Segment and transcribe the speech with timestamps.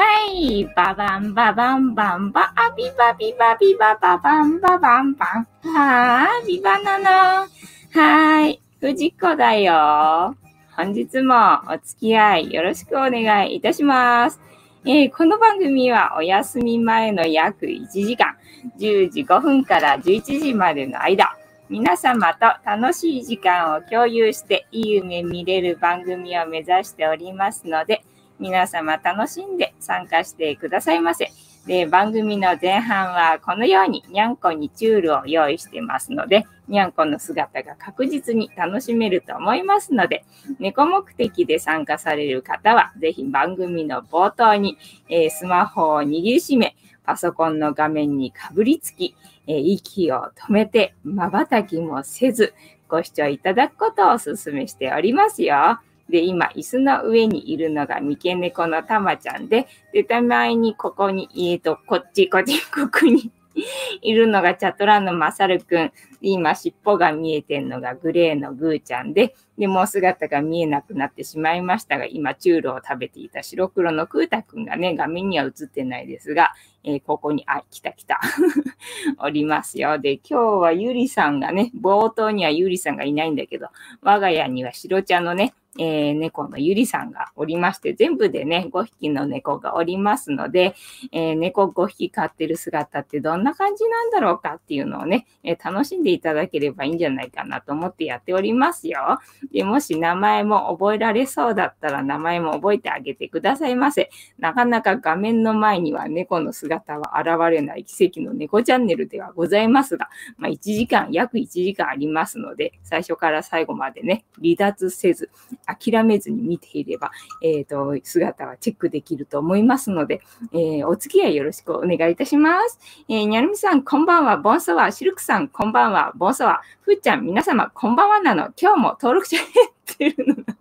[0.00, 0.64] はい。
[0.74, 5.46] ババンババンバンバ、あビバビバビバババンババンバン。
[5.74, 7.10] はー、ビバナナ。
[7.10, 8.62] はーい。
[8.80, 10.34] 藤子だよ。
[10.74, 11.34] 本日も
[11.68, 14.40] お付き合いよろしくお願いいたします。
[14.86, 18.38] えーこの番組はお休み前の約1時間、
[18.78, 21.36] 10時5分から11時までの間、
[21.68, 28.02] 皆様と楽しい時間を共有していい夢見れる番組を目指しておりますので、
[28.40, 31.30] 皆様楽しんで参加してくださいませ。
[31.66, 40.24] で、番組の前半はこのようににゃんこにチュールを用意してますので、にゃんこの姿が確実に楽しめると思いますので、
[40.58, 44.78] 猫目的で参加される方は、ぜひ番組の冒頭に、
[45.08, 49.14] えースマホを握りしめ、パソコンの画面にかぶりつき、
[49.46, 52.54] えー息を止めて、瞬きもせず、
[52.88, 55.78] ご視聴いただくことをお勧めしておりますよ。
[56.10, 63.30] で、今、椅子の上にいるのが三毛猫のたまちゃんで、で、たまにここに、えっ、と、こっち、こっち、ここに
[64.02, 65.92] いるのがチャトラのまさるくん。
[66.20, 76.52] 今、尻尾が見えてんのがグレーのグーちゃんで、で、もう姿が見えなくなってしまいましたが、今、チュールを食べていた白黒のクータくんがね、画面には映ってないですが、
[76.84, 78.20] えーここに、あ、来た来た。
[79.18, 79.98] おりますよ。
[79.98, 83.68] で、今日はゆりさんがね、冒頭にはゆりさんがいないんだけど、
[84.02, 90.74] 我が家には白茶のね、えー猫のゆりさんがおりまして、全部でね、5匹の猫がおりますので、
[91.12, 99.18] えー猫5匹飼ってる姿ってどんな感じなんだろうかっていうのをね、え楽しんでていただければいいんじゃないかなと思ってやっておりますよ。
[99.52, 104.10] で、もし名前も覚えられそうだったら名前も覚えてあげてくださいませ。
[104.38, 115.30] なかなか画面の前には猫の姿は現れない奇跡の猫チャンネルではございますが、まあ、1時間、約1時間ありますので、最初から最後までね、離脱せず、
[115.66, 117.10] 諦めずに見ていれば、
[117.42, 120.20] えっ、と、姿はチェックできると思いますので、
[120.52, 122.78] えーお付き合いよろしくお願いいたします。
[123.08, 124.90] えーにゃるみさん、こんばんは、ボンソワ。
[124.90, 126.60] シルクさん、こんばんは、ボンソワ。
[126.82, 128.50] ふーちゃん、皆様、こんばんはなの。
[128.60, 130.56] 今日も登録者減ってるのな。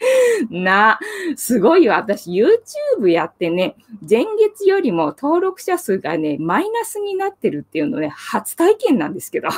[0.50, 0.98] な、
[1.36, 1.92] すごいよ。
[1.92, 3.76] 私、YouTube やってね、
[4.08, 9.48] 前月よりも登録者数がね、マイナスになってるっていうのね、初体験なんですけど。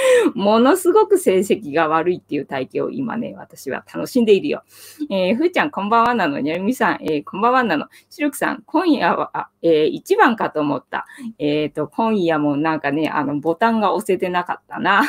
[0.34, 4.62] ものすごく成績が悪いっていう体験を今ね、私は楽しんでいるよ。
[5.10, 6.40] えー、ふーちゃん、こんばんはなの。
[6.40, 7.86] にゃるみさん、えーこんばんはなの。
[8.10, 11.06] しろくさん、今夜は、えー、1番かと思った。
[11.38, 15.02] えっ、と、今夜もなんかね、あの、ボタンが押せてなかったな。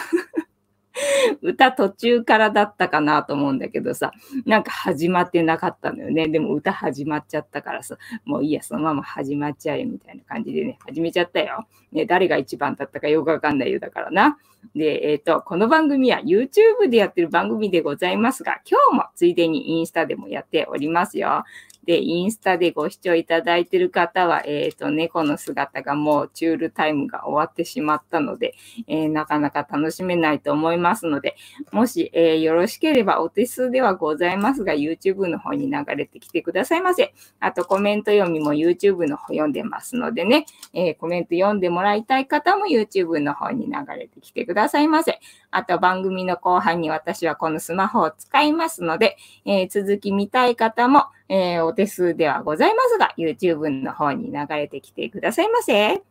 [1.41, 4.11] 歌途中からだったかなと思うんだけどさ、
[4.45, 6.27] なんか始まってなかったのよね。
[6.27, 11.67] でも歌始まっちゃったからさ、もういいや、そのまま始まっちゃえみたいな感じでね、始めちゃったよ。
[11.91, 14.37] ね、誰が一番だったかよくわかんないよだからな。
[14.75, 21.43] で、えっ、と、この番組は YouTube でやってる番組でございますが、今日もついでにインスタでもやっておりますよ。
[21.87, 28.55] で、インスタでご視聴いただいている方は、えっ、と、猫の姿がもうチュールタイムが終わってしまったので、
[28.87, 31.37] えーなかなか楽しめないと思いますので、
[31.71, 37.13] もし、えーよろしければお手数ではございますが、YouTube の方に流れてきてくださいませ。
[37.39, 45.21] あと、コメント読みも YouTube の方読んでますのでね、えコメント読んでもらいたい方も YouTube の方に流れてきてくださいませ。
[45.51, 49.15] あと、番組の後半に私はこのスマホを使いますので、
[49.45, 55.73] え続き見たい方も、えーお手数ではございますが、YouTube の方に流れてきてくださいませ。
[55.73, 56.01] え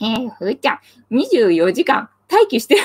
[0.00, 0.80] ー、ふーちゃん、
[1.10, 2.80] 24時間待機してる。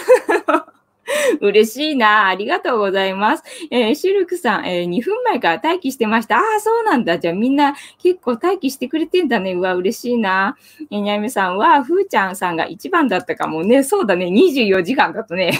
[1.40, 2.28] 嬉しいな。
[2.28, 3.44] ありがとうございます。
[3.72, 6.38] えーシルクさん、えー2分前から待機してました。
[6.38, 7.18] ああ、そうなんだ。
[7.18, 9.54] じゃあみんな結構待機してくれてんだね。
[9.54, 10.58] うわ、嬉しいな。
[10.92, 13.84] えーにゃみさんは、ふーちゃんさんが一番だったかもね。
[13.84, 14.26] そうだね。
[14.28, 15.52] 24時間だとね。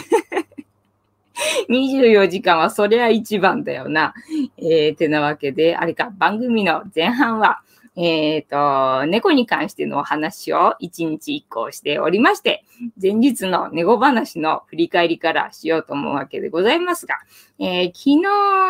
[1.68, 4.14] 24時間はそりゃ一番だよな。
[4.56, 7.60] えー、てなわけで、あれか、番組の前半は、
[8.00, 12.64] えっ、と、猫に関してのお話を一日一個しておりまして、
[13.00, 17.16] 前日の猫話の振り返りからしようと思うわけでございますが、
[17.58, 18.22] えー昨日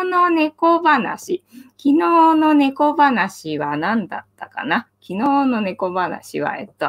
[0.09, 1.43] の猫話、
[1.77, 1.93] 昨日
[2.35, 4.87] の猫話は何だったかな？
[4.99, 5.15] 昨日
[5.45, 6.87] の猫話は、えっと、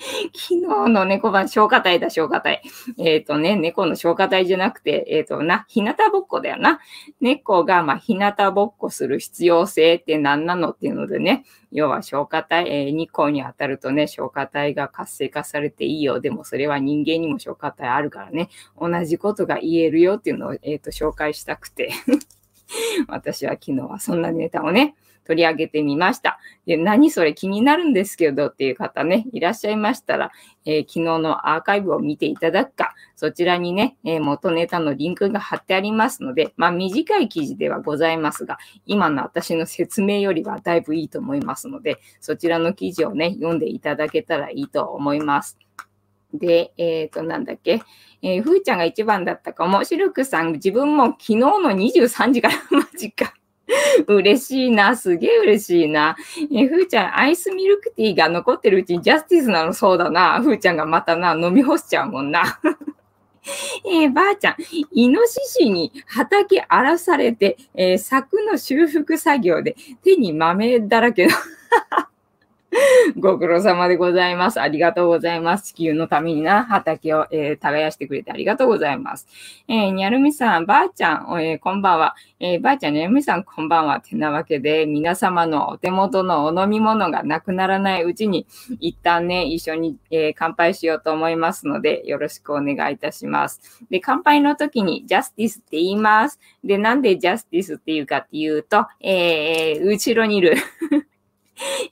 [0.32, 2.62] 昨日の猫話、消化体だ、消化体。
[2.98, 6.80] えっ、とね、猫の消化体じゃなくて、えっ、とな、日向ぼっこだよな。
[7.20, 16.18] 猫が、まあ、日向ぼっこする必要性って何なのっていうのでね、要は消化体、えー日光に当たるとね、消化体が活性化されていいよ。
[16.20, 18.48] でもそれは人間にも消化体あるからね、
[18.80, 21.90] 同じことが言えるよっていうのを、えっ、と、紹介したくて。
[23.08, 24.94] 私は昨日はそんなネタをね、
[25.24, 26.38] 取り上げてみました。
[26.66, 30.32] で、何それ気になるんですけどっていう方ね、いらっしゃいましたら、
[30.64, 45.58] えー、昨日のアーカイブを見ていただくか、そちらにね、えー、元ネタのリンクが貼ってありますので、まあ短い記事ではございますが、今の私の説明よりはだいぶいいと思いますので、そちらの記事をね、読んでいただけたらいいと思います。
[46.32, 47.82] で、えっ、ー、と、なんだっけ。
[48.22, 49.84] えー、ふーちゃんが一番だったかも。
[49.84, 53.34] シルクさん、自分も昨日の23時から、 マジか。
[54.06, 54.96] 嬉しいな。
[54.96, 56.16] すげえ嬉しいな。
[56.52, 60.40] え、ふーちゃん、アイスミルクティーが残ってるうちにジャスティスなのそうだな。
[60.42, 62.60] ふーちゃんがまたな、飲み干しちゃうもんな。
[63.86, 64.56] えー、ばあちゃん、
[64.92, 71.32] イノシシに畑荒らされて、えー、柵の修復作業で手に豆だらけの
[73.18, 74.60] ご苦労様でございます。
[74.60, 75.72] ありがとうございます。
[75.72, 79.26] 地球のためにな、畑を、えー、耕してくれてありがとうございます。
[79.68, 82.14] えー、にゃるみさん、ばあちゃん、えー、こんばんは。
[82.38, 84.00] えー、ばあちゃん、にゃるみさん、こんばんは。
[84.00, 88.46] てなわけで、皆様のお手元のお飲み物がなくならないうちに、
[88.78, 93.60] 一旦ね、一緒に、えー、乾杯しようと思いますので、よろしくお願いいたします。
[93.90, 96.38] で、乾杯の時に、ジャスティスって言います。
[96.62, 100.54] で、なんでジャスティスっていうかっていうと、えー、後ろにいる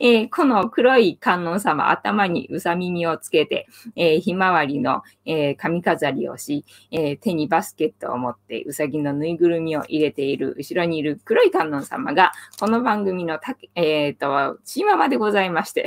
[0.00, 3.66] えー、この黒い観音様、頭にうさ耳をつけて、
[3.96, 15.86] えー、ひまわりの、えー、髪飾りをし、え手にバスケットを持ってうさぎのぬいぐるみを入れている、後ろにいる黒い観音様が、この番組のたえっ、と、チーママでございまして。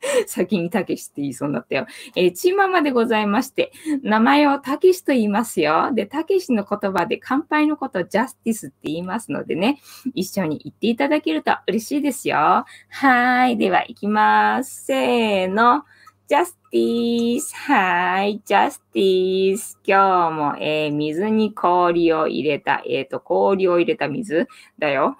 [0.26, 1.86] 先にたけしって言いそうになったよ。
[2.16, 5.90] えー、チーママでございまして、名前をたけしと言いますよ。
[5.92, 9.80] で、たけしの言葉で乾杯のことジャスティスって言いますのでね、
[10.14, 12.64] 一緒に言っていただけると嬉しいですよ。
[12.88, 13.56] はい。
[13.56, 14.86] では、行きます。
[14.86, 15.84] せーの。
[16.28, 17.54] ジャスティス。
[17.56, 18.40] はい。
[18.44, 19.78] ジャスティス。
[19.84, 24.46] 今日も、えー、水に氷を入れた、えっ、ー、と、氷を入れた水
[24.78, 25.16] だよ。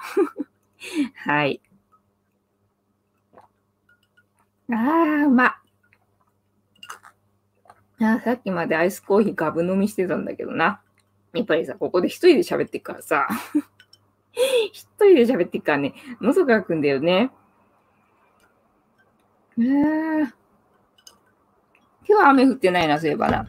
[1.27, 1.61] はい。
[4.73, 5.55] ああ、うま
[8.03, 10.81] あさっきまでアイスコーヒーガブ飲みしてたんだけどな。
[11.35, 13.29] やっぱりさ、ここで一人で喋ってっからさ。
[14.73, 17.31] 一人で喋ってっからね、喉がくんだよね。
[19.59, 20.33] えー、今
[22.07, 23.47] 日は雨降ってないな、そういえばな。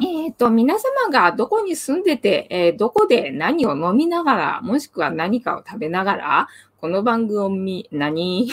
[0.00, 6.48] えっ、ー、と、皆様がどこに住んでて、えー、どこで何を飲みながら、もしくは何かを食べながら、
[6.80, 8.48] この番組、何？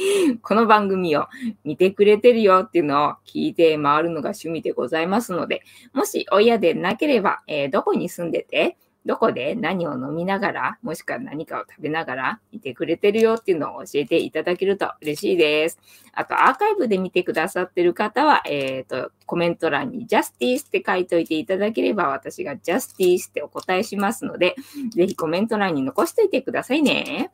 [0.42, 1.28] この番組を
[1.64, 5.62] 見てくれてるよっていうのを聞いて回るのが趣味でございますので、
[5.92, 8.76] もし親でなければ、えー、どこに住んでて、
[9.06, 15.78] どこで何を飲みながら、もしくは何かを食べながらいてくれてるよっていうのを教えていただけると嬉しいです。
[16.12, 24.54] あと、アーカイブで見てくださってる方は、えっ、ー、と、コメント欄に Justice って書いておいていただければ、私が Justice ってお答えしますので、
[24.90, 27.30] ぜひコメント欄に残しておいてくださいね。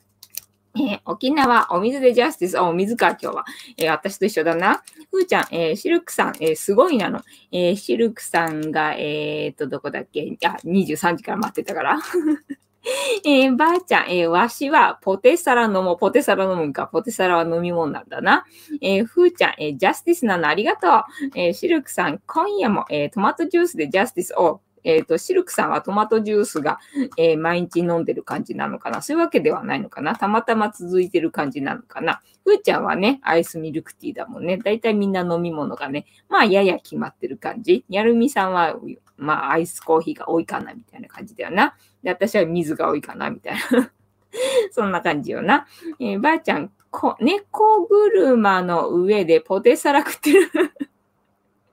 [0.78, 2.58] えー、沖縄、お水でジャスティス。
[2.58, 3.44] あ、お水か、今日は。
[3.78, 4.82] えー、私と一緒だな。
[5.11, 7.23] ふーちゃん、えー、シルクさん、えすごいなの。
[7.50, 10.37] えシルクさんが、えっと、どこだっけ？
[10.44, 11.99] あ、23時から待ってたから。
[13.25, 15.99] えばあちゃん、えわしはポテサラ飲もう。
[15.99, 16.87] ポテサラ飲むんか。
[16.87, 18.44] ポテサラは飲み物なんだな。
[18.81, 21.02] えふーちゃん、えジャスティスなのありがとう。
[21.34, 24.61] えシルクさん、今夜も、えトマトジュースでジャスティスを。
[24.86, 26.78] えっ、ー、と、シルクさんはトマトジュースが、
[27.18, 29.02] えー、毎日飲んでる感じなのかな？
[29.02, 30.14] そういうわけではないのかな？
[30.14, 32.22] たまたま続いてる感じなのかな？
[32.44, 34.58] ふーちゃんはね、アイスミルクティーだもんね。
[34.58, 37.84] だいたいみんな飲み物がね、まあ、やや決まってる感じ。
[37.88, 38.76] にゃるみさんは、
[39.16, 41.74] まあ、アイスコーヒーが多いかなみたいな感じだよな。
[42.04, 43.90] で、私は水が多いかなみたいな。
[44.70, 45.66] そんな感じよな。
[45.98, 50.50] えー、ばあちゃん、こ猫車の上でポテサラ食ってる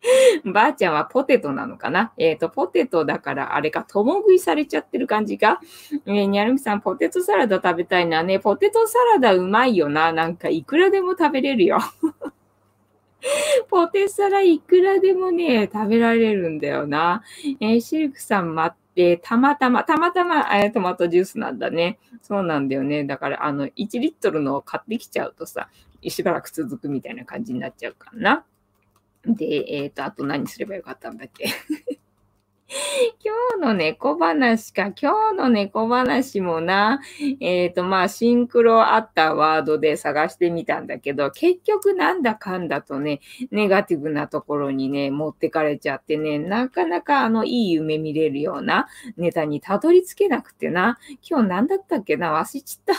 [0.46, 2.14] ばあちゃんはポテトなのかな？
[2.18, 5.62] えっ、ー、と、ポテトだからあれか、共食いされちゃってる感じか？
[6.06, 8.40] えー、にゃるみさん、ポテトサラダ食べたいなね。
[8.40, 10.12] ポテトサラダうまいよな。
[10.12, 11.80] なんか、いくらでも食べれるよ。
[13.70, 17.24] ポテサラいくらでもね、食べられるんだよな。
[17.62, 22.00] えー、シルクさん待って、たまたま、たまたま、え、トマトジュースなんだね。
[22.22, 23.06] そうなんだよね。
[23.06, 25.70] だから、あの、1リットルのを買ってきちゃうとさ、
[26.06, 28.44] しばらく続くみたいな感じになっちゃうかな。
[29.26, 31.46] で、えっ、ー、と、あと何すればよかったんだっけ？
[33.24, 34.92] 今日の猫話か。
[35.00, 37.02] 今日の猫話もな、
[37.40, 43.20] えっ、ー、と、まあ、シンクロあったワードで探してみたんだけど、結局なんだかんだとね、
[43.52, 48.88] ネガティブなところにね、持ってかれちゃってね、なかなかあの、いい夢見れるような
[49.18, 52.94] ネタにたどり着けなくてな、今日何だったっけな、忘れちった。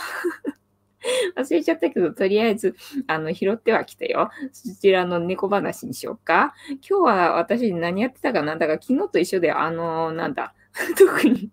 [1.35, 2.75] 忘れちゃったけど、とりあえず、
[3.07, 4.29] あの、拾ってはきたよ。
[4.51, 6.53] そちらの猫話にしようか。
[6.87, 8.55] 今日は私何やってたかな？
[8.55, 10.53] んだか、昨日と一緒で、あの、なんだ、
[10.97, 11.49] 特に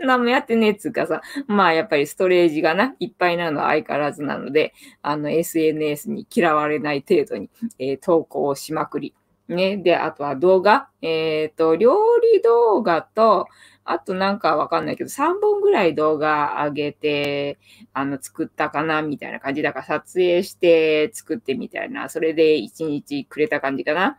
[0.00, 9.14] 何もやってねえっつうかさ、まあやっぱりストレージがな、いっぱいなのは相変わらずなので、あの SNS に嫌われない程度に、えー、投稿をしまくり。
[9.48, 9.76] ね。
[9.76, 10.88] で、あとは動画。
[11.02, 11.94] えっ、ー、と、料
[12.32, 13.46] 理動画と、
[13.84, 17.58] あとなんかわかんないけど、3本ぐらい動画上げて、
[17.92, 19.62] あの、作ったかな、みたいな感じ。
[19.62, 22.08] だから撮影して作ってみたいな。
[22.08, 24.18] それで1日くれた感じかな。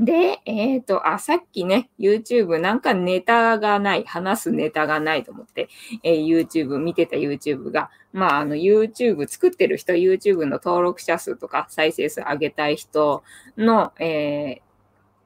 [0.00, 5.68] で、えっ、ー、と、あ、さっきね、YouTube なんかネタがない、話すネタがないと思って、
[6.02, 13.22] えー、YouTube 見てた YouTube が、まあ、あの、YouTube 作ってる人、YouTube の登録者数とか再生数上げたい人
[13.58, 14.69] の、えー、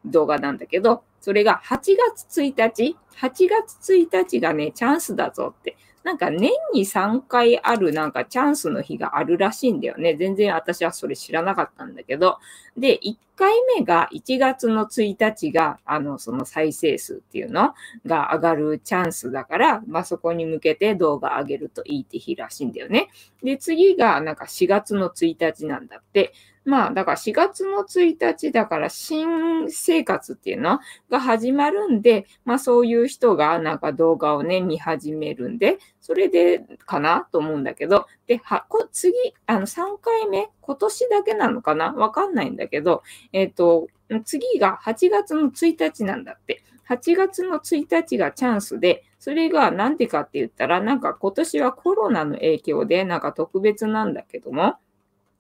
[0.05, 1.79] 動画なんだけど、それが8
[2.13, 10.15] 月1日、8月1日がね、チャンスだぞってなんか年に3回あるなんかチャンスの日があるらしいんだよね。
[10.17, 12.39] 全然私はそれ知らなかったんだけど。
[12.77, 17.73] で、1回目が1月の1日が、あの、その再生数っていうの
[18.05, 23.09] が上がるチャンスだから、まあ、そこに向けて動画上げるといいって日らしいんだよね。
[23.43, 26.35] で、次がなんか4月の1日なんだって。
[26.65, 30.81] まあ、だから4月の1日だから新生活っていうの？
[31.11, 39.13] が始まるんで、まあそういう人がなんか動画をね、見始めるんで、それでかなと思うんだけど、で、は、こ次、
[39.47, 41.93] あの3回目、今年だけなのかな？
[41.93, 43.03] わかんないんだけど、
[43.33, 43.89] えっ、ー、と、
[44.25, 46.63] 次が8月の1日なんだって。
[46.89, 54.75] 8月の1日がチャンスで、それがなんでかって言ったら、なんか今年はコロナの影響でなんか特別なんだけども、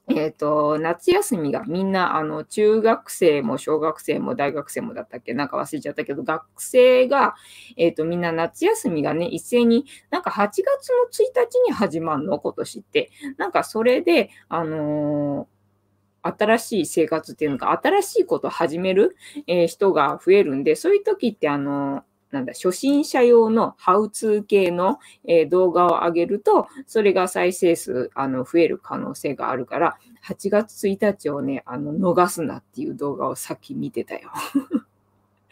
[0.08, 5.32] えっ、ー、と、夏休みがみんな、あの、中学生も小学生も大学生もだったっけ？
[5.32, 7.34] なんか忘れちゃったけど、学生が、
[7.76, 10.66] えっ、ー、と、みんな夏休みがね、一斉に、なんか8月の
[11.10, 12.38] 1日に始まるの？
[12.38, 13.10] 今年って。
[13.38, 34.32] なんかそれで、あのー、新しい生活っていうのか、新しいことを始める、え人が増えるんで、そういう時って、あのなんだ、初心者用のハウツー系の、えー、動画を上げると、それが再生数、あの、増える可能性があるから、8月1日をね、あの、逃すなっていう動画をさっき見てたよ。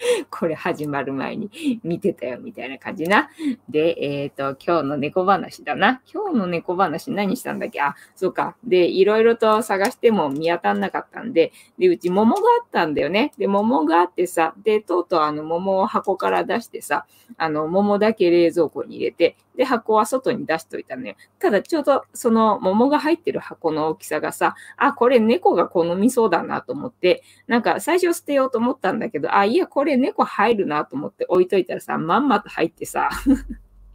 [0.30, 3.30] これ始まる前に見てたよ、みたいな感じな。
[3.68, 6.00] で、えっ、ー、と、今日の猫話だな。
[6.12, 7.80] 今日の猫話何したんだっけ？
[7.80, 8.56] あ、そうか。
[8.64, 13.32] で、いろいろと探しても見当たんなかったんで、で、うち桃があったんだよね。
[13.38, 17.06] で、桃があってさ、で、とうとうあの桃を箱から出してさ、
[17.36, 21.14] あの、桃だけ冷蔵庫に入れて、で、箱は外に出しといたのよ。
[21.38, 33.10] ただ、ちょうどその桃が入ってる箱の大きさがさ、あ、これ猫が好みそうだなと思って、なんか最初捨てようと思ったんだけど、あ、いや、これ猫入るなと思って置いといたらさ、まんまと入ってさ、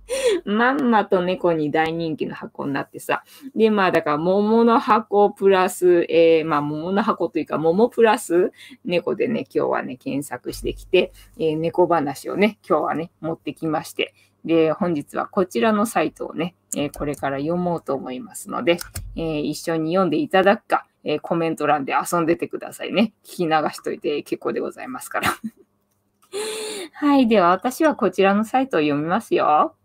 [0.45, 3.23] まんまと猫に大人気の箱になってさ。
[3.55, 8.51] で、まあだから桃の箱プラス、えー、まあ桃の箱というか桃プラス
[8.85, 14.13] 猫でね、今日はね、検索してきて、えー、猫話をね、今日はね、持ってきまして。
[14.45, 18.77] で、本日はこちらのサイトをね、え、これから読もうと思いますので、
[19.15, 23.13] え、一緒に読んでいただくか、え、コメント欄で遊んでてくださいね。
[23.23, 25.29] 聞き流しといて結構でございますから。
[26.93, 27.27] はい。
[27.27, 29.75] では、私はこちらのサイトを読みますよ。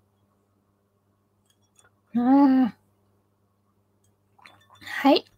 [5.02, 5.31] はい。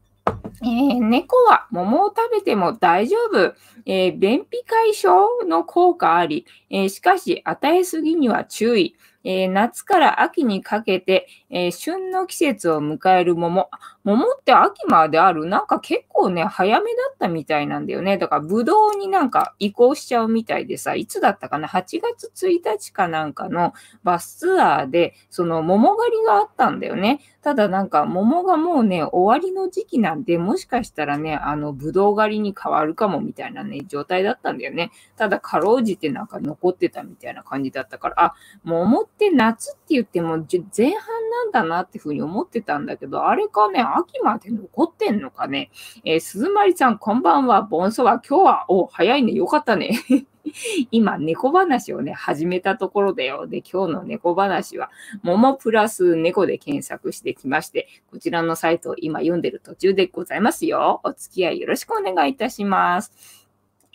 [0.63, 3.55] えー、猫は桃を食べても大丈夫。
[3.87, 8.97] えー、便秘解消の効果あり、えー、しかし与えすぎには注意。
[9.25, 13.71] え、夏から秋にかけて、え、旬の季節を迎える桃。
[14.05, 18.19] 桃って秋まであるなんか結構ね、早めだったみたいなんだよね。
[18.19, 27.21] だから、ぶどうになんか移行しちゃうみたいでさ、いつだったかな ?8 月1日かなんかのバスツアーで、その桃狩りがあったんだよね。
[27.45, 34.93] ただなんか桃がもうね、終わりの時期なんで、もしかしたらね、あの、ぶどう狩りに変わるかもみたいなね、状態だったんだよね。
[35.19, 40.95] ただ、かろうじてなんか残ってたみたいな感じだったから、あ、桃って夏って言っても前半
[41.31, 45.71] なんだなっていうふうに思ってたんだけど、あれかね、秋まで残ってんのかね。
[46.07, 47.61] えー、鈴まりさん、こんばんは。
[47.61, 48.23] ボンソワ。
[48.27, 49.33] 今日は、お、早いね。
[49.33, 50.01] よかったね。
[50.91, 53.47] 今、猫話をね、始めたところだよ。
[53.47, 54.91] で、今日の猫話は、
[55.23, 61.01] 桃プラス猫で検索してきまして、こちらのサイトを今読んでる途中でございますよ。
[61.05, 63.13] お付き合いよろしくお願いいたします。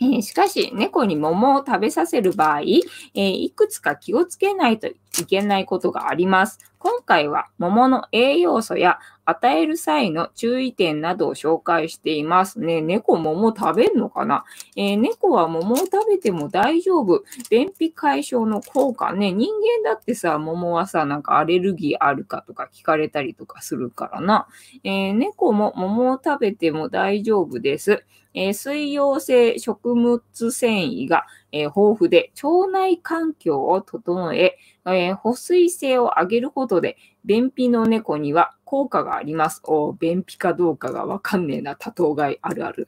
[0.02, 6.60] えー、しかし、猫に桃を食べさせる場合、えー、いくつか気をつけないといいけないことがあります。
[6.78, 12.82] 今回は桃の栄養素や与える際の注意点などを紹介していますね。
[12.82, 14.46] 猫桃食べるのかな、
[14.78, 17.24] えー、猫は桃を食べても大丈夫。
[17.50, 19.34] 便秘解消の効果ね。
[19.34, 19.50] 人
[19.84, 24.48] 間だってさ、桃はさ、なんかアレルギーあるかとか聞かれたりとかするからな。
[24.84, 28.06] えー、猫も桃を食べても大丈夫です。
[28.34, 39.62] えー、水溶性食物繊維がえ、豊富で腸内環境を整え、え、保水性を上げることで、便秘の猫には効果があります。
[39.66, 42.88] お便秘かどうかがわかんねえな、多頭飼いあるある。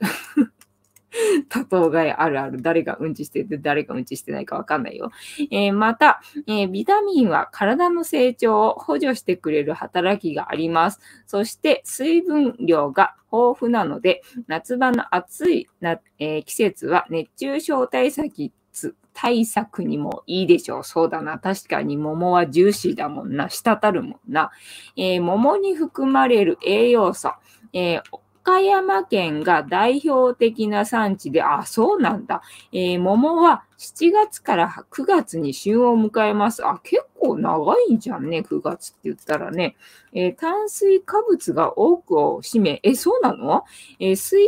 [1.49, 2.61] 多頭飼いあるある。
[2.61, 5.11] 誰がうんちしてて、誰がうんちしてないかわかんないよ。
[5.51, 10.99] えー、また、えー、ビタミンは体の成長を補助してくれる働きがあります。
[11.25, 18.51] そして、水分量が豊富なので、夏場の暑いな、えー、季節は熱中症対策
[19.13, 20.83] 対策にもいいでしょう。
[20.85, 21.37] そうだな。
[21.37, 23.49] 確かに桃はジューシーだもんな。
[23.49, 24.51] 滴るもんな。
[24.95, 27.33] えー、桃に含まれる栄養素。
[27.73, 32.41] えー岡山県が代表的な産地で、あ、そうなんだ。
[32.71, 36.63] えー、桃は7月から9月に旬を迎えます。
[36.63, 39.75] あ、結構長いんじゃんね、9月って言ったらね。
[40.13, 43.63] えー、炭水化物が多くを占め、え、そうなの、
[43.99, 44.39] えー、水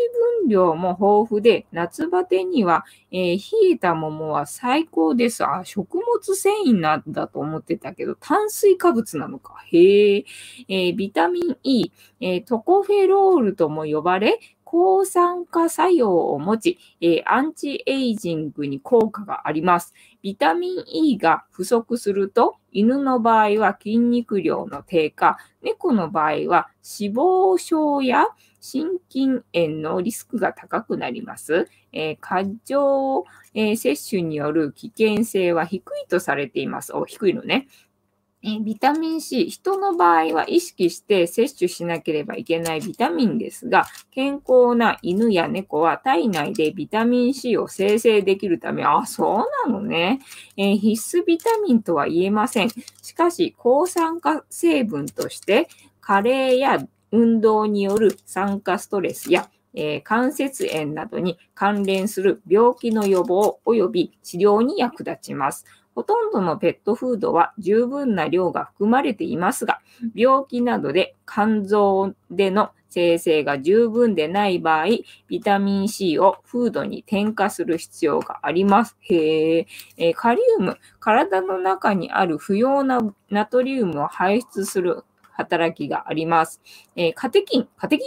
[0.41, 3.39] 分量も豊富で、夏バテには、え冷
[3.71, 5.43] えた桃は最高です。
[5.43, 9.55] あ、食物繊維なんだと思ってたけど、炭水化物なのか。
[9.71, 14.39] へえー、ビタミン E、えトコフェロールとも呼ばれ、
[14.73, 19.93] 抗酸化作用を持ち、え、アンチエイジングに効果があります。
[20.23, 28.25] ビタミン E が不足すると、犬の場合は筋肉量の低下、猫の場合は脂肪症や
[28.61, 31.69] 心筋炎のリスクが高くなります。
[31.91, 36.93] えー、過剰、えー、摂取による危険性は低いとされています。
[36.93, 37.67] お、低いのね。
[38.45, 50.19] えビタミン C、人の場合は意識して摂取しなければいけないビタミンですが、健康な犬や猫は体内でビタミン C を生成できるため、あ、そうなのね、
[50.57, 52.69] え、必須ビタミンとは言えません。
[53.01, 55.69] しかし、抗酸化成分として、
[56.01, 65.65] 加齢や運動による酸化ストレスやえー、関節炎などに関連する病気の予防及び治療に役立ちます。
[65.95, 69.81] ほとんどのペットフードは十分な量が含まれていますが、
[70.15, 74.85] 病気などで肝臓での生成が十分でない場合、
[75.27, 78.97] ビタミン C をフードに添加する必要があります。
[79.01, 86.62] へえー、カリウム、体の中にある不要なナトリウムを排出する働きがあります。
[86.95, 88.05] えー、カテキン、カテキ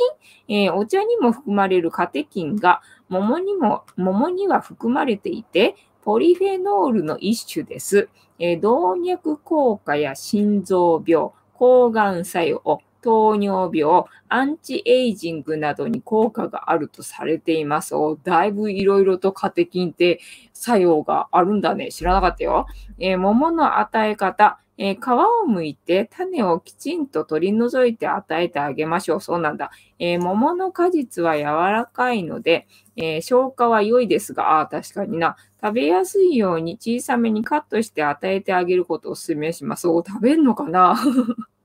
[0.49, 5.75] ン、えー、お茶にも含まれるカテキンが桃にも、桃には含まれていて、
[6.07, 8.09] ポリフェノールの一種です。
[8.39, 17.95] え、動脈硬化や心臓病、抗がん作用、糖尿病、アンチエイジングなどに効果があるとされています。
[18.23, 20.21] だいぶいろいろとカテキンって
[20.53, 21.91] 作用があるんだね。
[21.91, 22.67] 知らなかったよ。
[23.01, 29.21] えー、桃の与え方、えー、皮を剥いて種をきちんと取り除いて与えてあげましょう。
[29.21, 29.71] そうなんだ。
[29.99, 35.37] えー、桃の果実は柔らかいので、えー、消化は良いですが、ああ、確かにな。
[35.63, 39.89] 食べやすいように小さめにカットして与えてあげることをお勧めします。
[39.89, 40.97] お、食べんのかな？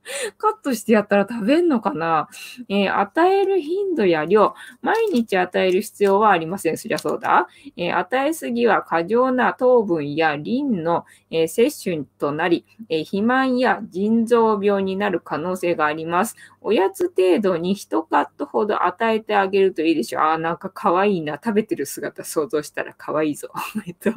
[0.37, 2.27] カットしてやったら食べんのかな、
[2.69, 6.77] えー、与える頻度や量、毎日与える必要はありません。
[6.77, 7.47] そりゃそうだ。
[7.77, 16.35] えー、与えすぎは過剰な糖分やリンの、えー、摂取となり、え肥満や腎臓病になる可能性があります。
[16.61, 20.21] おやつ程度に1カットほど与えてあげるといいでしょう。
[20.23, 21.35] ああ、なんか可愛いな。
[21.35, 23.49] 食べてる姿想像したら可愛いぞ。
[23.87, 24.11] えっと。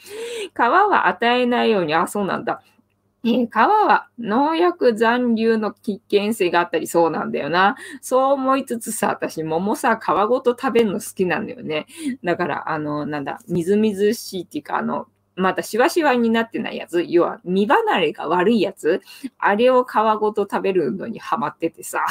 [0.54, 2.62] 皮は与えないように、あ、そうなんだ。
[3.24, 7.76] えー、皮は農薬残留の危険性があったりそうなんだよな。
[8.00, 11.86] そう思いつつさ、私桃さ、皮ごと食べるの好きなんだよね。
[12.24, 15.06] だから、あの、なんだ、みずみずしいっていうか、あの、
[15.36, 19.00] またしわしわになってないやつ、要は身離れが悪いやつ、
[19.38, 22.04] あれを皮ごと食べるのにハマっててさ。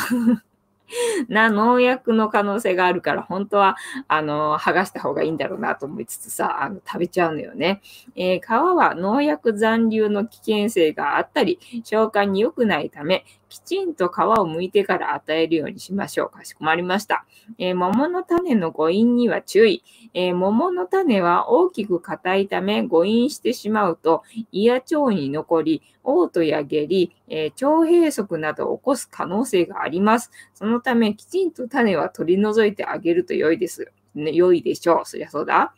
[1.27, 7.81] な農薬の可能性があるから、本当は、あの、剥がした方がいいんだろうなと思いつつさ、あの、食べちゃうのよね。
[8.15, 16.29] えー、皮は農薬残留の危険性があったり、消化に良くないため、きちんと皮を剥いてから与えるようにしましょう。
[16.29, 17.25] かしこまりました。
[17.57, 19.83] えー、桃の種の誤飲には注意。
[20.13, 30.31] えー、桃の種は大きく硬いため誤飲してしまうと胃や腸に残り、嘔吐や下痢、えー、腸閉塞などを起こす可能性があります。
[30.53, 33.91] そのため、きちんと種は取り除いてあげると良いです。
[34.15, 35.05] ね、良いでしょう。
[35.05, 35.73] そりゃそうだ。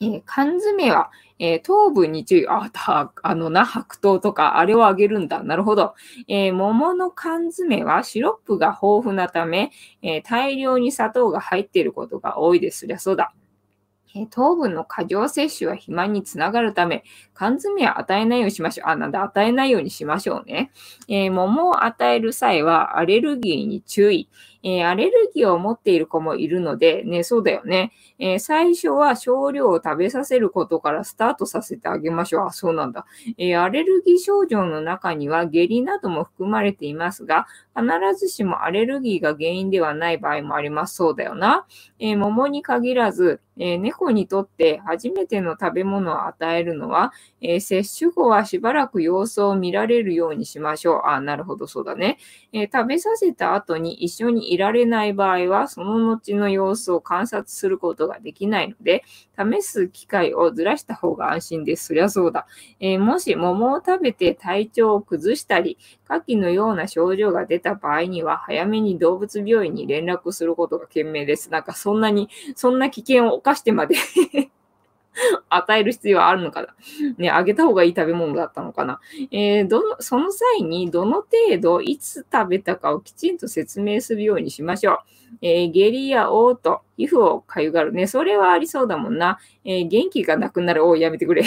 [0.00, 2.48] えー、缶詰は、えー、糖分に注意。
[2.48, 5.42] あ、た、あのな、白桃とか、あれをあげるんだ。
[5.42, 5.94] なるほど。
[6.28, 9.70] えー、桃の缶詰はシロップが豊富なため、
[10.02, 12.80] え、大量に砂糖が入っていることが多いです。
[12.80, 13.32] そりゃそうだ。
[14.30, 17.04] 糖分の過剰摂取は肥満につながるため、
[17.34, 18.88] 缶詰は与えないようにしましょう。
[18.88, 20.70] あ、なんだ、与えないようにしましょうね。
[21.08, 24.30] えー、桃を与える際はアレルギーに注意。
[24.66, 27.92] えー、アレルギーを持っている子もいるので、ね、そうだよね。
[28.18, 32.46] えー、最初は少量を食べさせることからスタートさせてあげましょう。
[32.48, 33.06] あ、そうなんだ。
[33.38, 37.86] えー、アレルギー症状の中には下痢なども含まれていますが、必
[38.18, 40.96] ずしもアレルギーが原因ではない場合もあります。
[40.96, 41.64] そうだよな。
[42.00, 51.02] えー、桃に限らず、え、猫にとって初めての食べ物を与えるのは、えー、接種後はしばらく様子を見られるようにしましょう。
[51.06, 52.18] あ、なるほど、そうだね、
[52.52, 59.04] え、食べさせた後に一緒にいられない場合は、その後の様子を観察することができないので、
[59.38, 61.88] 試す機会をずらした方が安心です。
[61.88, 62.46] そりゃそうだ。
[62.80, 65.76] えもし桃を食べて体調を崩したり、
[66.08, 71.50] 下記のような症状が出た場合には、早めに動物病院に連絡することが賢明です。
[71.50, 73.96] なんかそんなに、そんな危険を犯してまで
[75.48, 76.68] 与える必要はあるのかな？
[77.18, 79.00] ね、あげた方がいい食べ物だったのかな？
[79.30, 84.98] えー、どの、その際にどの程度、いつ食べたかをきちんと説明するようにしましょう。
[85.42, 88.06] えー、下痢や嘔吐、皮膚をかゆがるね。
[88.06, 89.38] それはありそうだもんな。
[89.64, 90.86] えー、元気がなくなる。
[90.86, 91.44] おやめてくれ。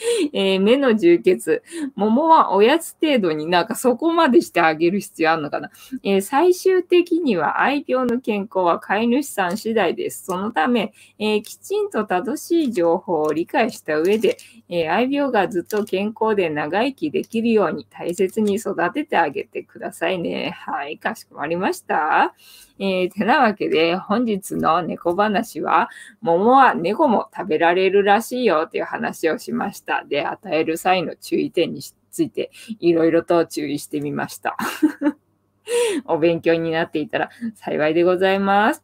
[0.32, 1.62] えー、目の充血。
[1.94, 5.70] 桃はおやつ程度になんかそこまでしてあげる必要あるのかな。
[6.02, 10.24] えー、最終的には愛病の健康は飼い主さん次第です。
[10.24, 14.36] そのため、えー、きちんと正しい情報を理解した上で、
[14.68, 20.56] え愛病がずっと健康で長生きできるように大切に育ててあげてくださいね。
[20.56, 22.34] はい、かしこまりました。
[22.82, 25.90] えー、てなわけで、本日の猫話は、
[26.22, 29.89] 桃は猫も食べられるらしいよっていう話をしました。
[30.08, 32.50] で、与える際の注意点について、
[32.80, 34.56] いろいろと注意してみました。
[36.06, 38.82] お勉強になっていたら幸いでございます。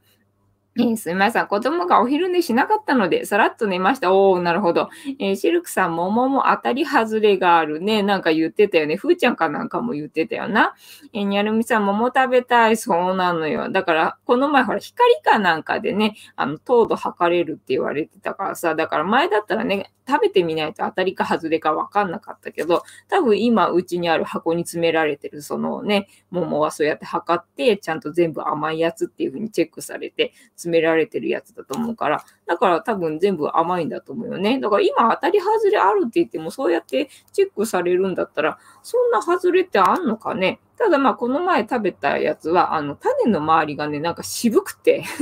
[0.79, 1.47] えー、すみません。
[1.47, 4.13] 子供がお昼寝しなかったので、さらっと寝ました。
[4.13, 4.91] おー、なるほど。
[5.19, 8.03] えー、シルクさん、桃も当たり外れがあるね。
[8.03, 8.97] なんか言ってたよね。
[8.97, 10.75] ふーちゃんかなんかも言ってたよな。
[11.13, 12.77] えー、にゃるみさん、桃食べたい。
[12.77, 13.71] そうなのよ。
[13.71, 30.33] だから、この前、ほら、光かなんかでね、あの、糖度測れるって言われてたからさ、だから前だったらね、食べてみないと当たりか外れかわかんなかったけど、多分今うちにある箱に詰められてるそのね、桃はそうやって測って、ちゃんと全部甘いやつっていう風にチェックされて
[30.67, 34.59] 詰められてるやつだと思うから、だから多分全部甘いんだと思うよね。
[34.59, 40.59] だから今当たり外れあるって言ってもそうやってチェックされるんだったら、そんな外れってあんのかね。
[40.77, 45.05] ただまあこの前食べたやつは、あの種の周りがね、なんか渋くて。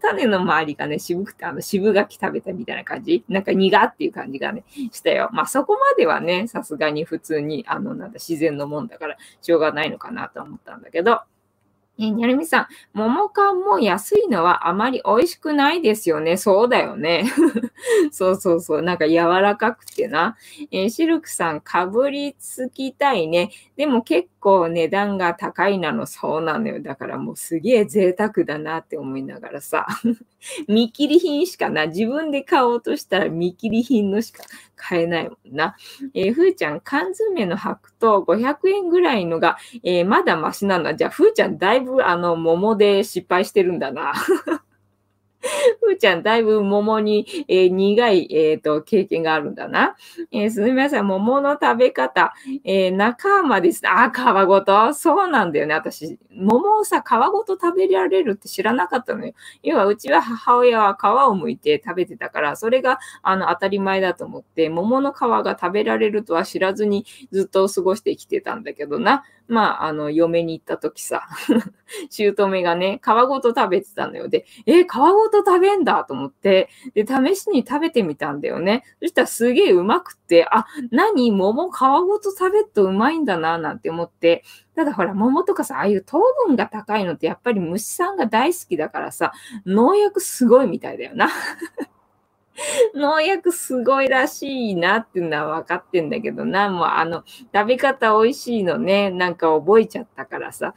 [0.00, 3.22] 種の周りがね、渋くて、あの、渋柿食べたみたいな感じ？
[3.28, 5.28] なんか苦っていう感じがね、したよ。
[5.30, 11.20] まあ、そこまではね、さすがに普通に、あの、なんだ、自然のもんだから、しょうがないのかなと思ったんだけど、
[12.00, 16.36] えにゃるみさん、桃缶も安いのはあまり美味しくないですよね。
[16.36, 17.24] そうだよね。
[18.12, 18.82] そうそうそう。
[18.82, 20.36] なんか柔らかくてな。
[20.70, 23.50] え、シルクさん、かぶりつきたいね。
[23.76, 26.06] でも結構値段が高いなの。
[26.06, 26.80] そうなのよ。
[26.80, 29.86] だからもうすげえ贅沢だなって思いながらさ。
[30.68, 31.86] 見切り品しかな。
[31.86, 34.44] 自分で買おうとしたら見切り品のしか
[34.76, 35.76] 買えないもんな。
[36.14, 44.12] えー、ふーちゃん、缶詰の白と500円ぐらいのが、えー、まだマシなの、じゃあ、ふーちゃんだいぶあの、桃で失敗してるんだな。
[45.80, 49.96] ふーちゃん、だいぶ桃に、えー、苦い、え、ー、と、経験があるんだな。
[50.32, 53.82] えー、すみません、桃の食べ方、えー、中まです。
[53.84, 55.74] あ、皮ごとそうなんだよね。
[55.74, 59.32] 私、桃をさ、皮ごと食べられるって知らなかったのよ。
[59.62, 69.24] 要は、うちは母親は皮を剥いて食べてたから、それが、あの、当たり前だと思って、桃の皮が食べられるとは知らずにずっと過ごしてきてたんだけどな。
[69.48, 71.26] まあ、あの、嫁に行った時さ、
[72.10, 74.28] 姑がね、皮ごと食べてたのよ。
[74.28, 76.04] で、えー、皮ごと食べんだ？
[76.04, 78.84] と思って、で、試しに食べてみたんだよね。
[79.00, 81.32] そしたらすげえうまくって、あ、何？
[81.32, 84.44] 桃皮ごと食べるとうまいんだな、なんて思って、
[84.76, 89.32] ただほら、桃とかさ、ああいう糖分が高いのってやっぱり虫さんが大好きだからさ、
[89.64, 91.30] 農薬すごいみたいだよな。
[92.94, 100.74] 農薬すごいらしいなっていうのは分かってんだけどな、もうあの、食べ方美味しいのね、なんか覚えちゃったからさ、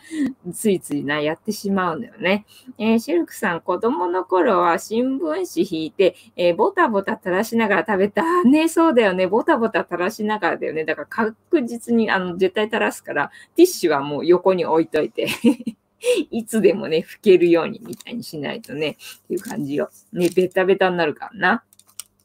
[0.54, 2.46] ついついな、やってしまうのよね。
[2.78, 8.44] えー、シルクさん、子供の頃は新聞紙引いて、えー、ボタボタ垂らしながら食べた。
[8.44, 10.86] ね、そうだよね、ボタボタ垂らしながらだよね。
[10.86, 15.28] だから確実に、あの、絶対垂らすから、ティッシュはもう横に置いといて。
[16.32, 19.90] いつでもね、拭けるようにみたいにしないとね、っていう感じよ。
[20.12, 21.64] ね、ベタベタになるからな。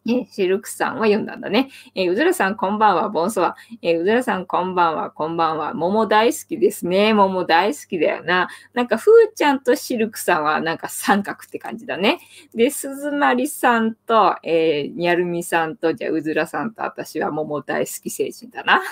[0.08, 1.68] えシルクさんは読んだんだね。
[1.94, 3.56] えー、うずらさんこんばんは、ボンソワ。
[3.82, 5.74] えー、うずらさんこんばんは、こんばんは。
[5.74, 7.12] 桃大好きですね。
[7.12, 8.48] 桃大好きだよな。
[8.72, 12.20] なんか、ふーちゃんとシルクさんはなんか三角って感じだね。
[12.54, 18.82] で、すずまりさんと、えー、にゃるみさんと、じゃあ、うずらさんと私は桃大好き星人だな。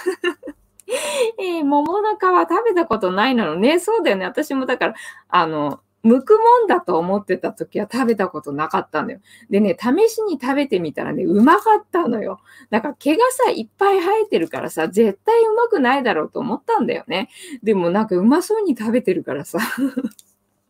[1.38, 3.79] えー、桃の皮食べたことないなのね。
[3.79, 4.24] そうだよね。
[4.24, 4.94] 私もだから、
[5.29, 9.20] あの、剥くもんだと思ってた時は食べたことなかったんだよ。
[9.50, 12.40] でね、試しに食べてみたらね、うまかったのよ。
[12.70, 17.30] だから毛がさ、いっぱい生えてるからさ、絶対うまくないだろうと思ったんだよね。
[17.62, 19.58] でもなんかうまそうに食べてるからさ。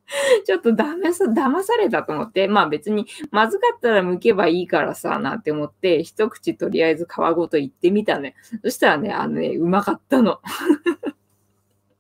[0.45, 8.35] ちょっとダメさ、騙されたと思って、まあ別にまずかったら剥けばいいからさ、なんて思って、一口とりあえず皮ごといってみたね。
[8.63, 10.41] そしたらね、あのね、うまかったの。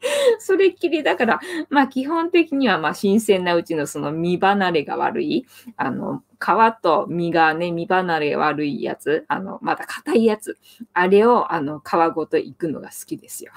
[0.38, 1.40] それっきりだから、
[1.70, 10.58] まあ基本的にはまあ新鮮なうちのその身離れが悪い、あの、皮と身がね、身離れ悪いやつ、あの、まだ硬いやつ、
[10.92, 13.52] あれをあの皮ごといくのが好きですよ。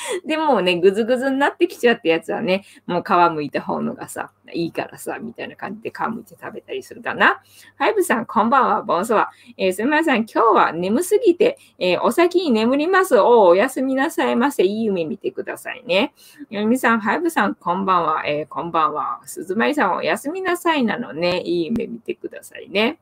[0.26, 7.42] でもね、ぐずぐずになってきちゃったやつはね、もう皮むいた方のがさ、いいからさ、みたいな感じで皮むいて食べたりするかな。
[7.76, 9.30] ハイブさん、こんばんは、ボンソワ。
[9.56, 13.18] えー、すみません、今日は眠すぎて、えー、お先に眠ります。
[13.18, 14.64] おおやすみなさいませ。
[14.64, 16.14] いい夢見てくださいね。
[16.50, 18.22] よみさん、ハイブさん、こんばんは。
[18.26, 19.20] えー、こんばんは。
[19.24, 21.40] すずまりさん、おやすみなさいなのね。
[21.40, 22.98] いい夢見てくださいね。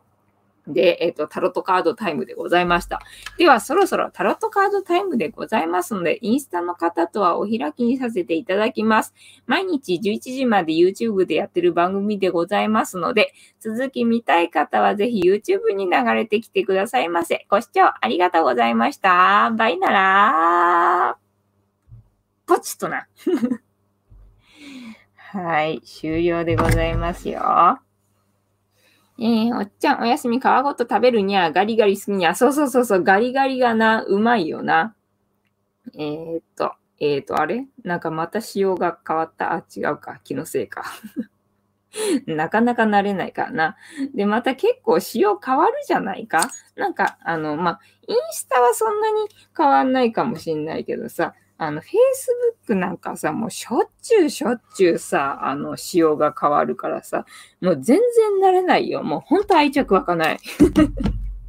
[0.72, 3.00] で、えっ、ー、と、タロットカードタイムでございました。
[3.38, 9.14] では、そろそろタロットカードタイムでございますので、インスタの方とはお開きにさせていただきます。
[9.46, 17.46] 毎日11時まで YouTube でやってる番組でございますので、続き見たい方はぜひ YouTube に流れてきてくださいませ。
[17.48, 19.50] ご視聴ありがとうございました。
[19.56, 21.18] バイなら
[22.46, 23.06] ポチッとな。
[25.14, 27.78] はい、終了でございますよ。
[29.20, 32.34] えー、おっちゃん、おやすみ、皮ごと食べるにゃ、ガリガリ好きにゃ。
[32.36, 34.94] そうそうそうそう、ガリガリがな、うまいよな。
[35.94, 37.66] えー、っと、えー、っと、あれ？
[37.82, 39.54] なんかまた仕様が変わった？
[39.54, 40.20] あ、違うか。
[40.22, 40.84] 気のせいか。
[42.26, 43.76] なかなか慣れないからな。
[44.14, 46.50] で、また結構仕様変わるじゃないか？
[46.76, 57.26] なんか、あの、まあ、インスタはそんなに変わんないかもしんないけどさ、あの、Facebook なんかさ、もうしょっちゅうしょっちゅうさ、あの、仕様が変わるからさ、
[57.60, 57.98] もう全
[58.40, 59.02] 然慣れないよ。
[59.02, 60.38] もうほんと愛着湧かない。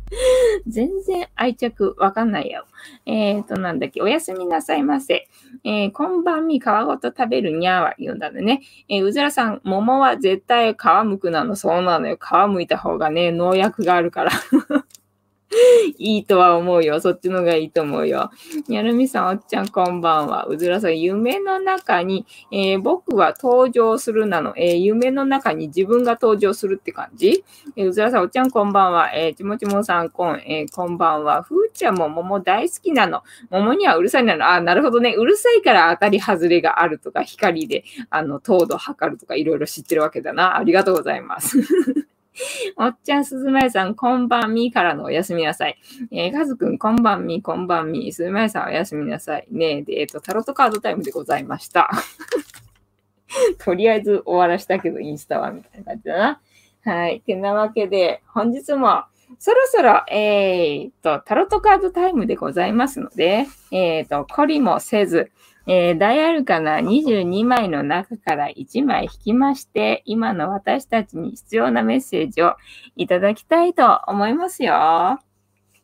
[0.68, 2.66] 全然愛着わかんないよ。
[3.06, 5.28] えっ、ー、と、なんだっけ、おやすみなさいませ。
[5.64, 8.62] えー、こんばんみ、皮ごと食べるにゃーは言うんだね。
[8.88, 11.56] えー、うずらさん、桃は絶対皮むくなの。
[11.56, 12.18] そうなのよ。
[12.18, 14.32] 皮むいた方がね、農薬があるから。
[15.98, 17.00] いいとは思うよ。
[17.02, 18.30] そっちのがいいと思うよ。
[18.68, 20.46] やるみさん、おっちゃん、こんばんは。
[20.46, 24.54] うずらさん、夢の中に、えー、僕は登場するなの。
[24.56, 27.44] えー、夢の中に自分が登場するって感じ、
[27.76, 29.12] えー、うずらさん、おっちゃん、こんばんは。
[29.14, 31.42] え、ちもちもさん、こん、え、こんばんは。
[31.42, 33.24] ふーちゃんも桃大好きなの。
[33.50, 34.48] 桃にはうるさいなの。
[34.48, 35.16] あ、なるほどね。
[35.18, 40.58] うるさいから当たり外れがあるとか、光で、あの、糖度測るとか、いろいろ知ってるわけだな。
[40.58, 41.58] ありがとうございます。
[42.78, 45.78] おっちゃん、すずまやさん、こんばんみからのおやすみなさい。
[46.12, 48.12] えー、かずくん、こんばんみ、こんばんみ。
[48.14, 49.48] すずまやさん、おやすみなさい。
[49.52, 51.90] ねで、えっ、ー、と、タロットカードタイムでございました。
[53.60, 56.42] とりあえず終わらしたけど、インスタは、みたいな感じだな。
[56.86, 57.22] はい。
[57.22, 59.04] てなわけで、本日も、
[59.38, 65.32] そろそろ、えー、と、タロットカードタイムでございますので、えっ、と、懲りもせず、
[65.72, 72.56] えー、大アルカナ22枚の中から1枚引きまして、今の私たちに必要なメッセージを
[72.96, 75.20] いただきたいと思いますよ。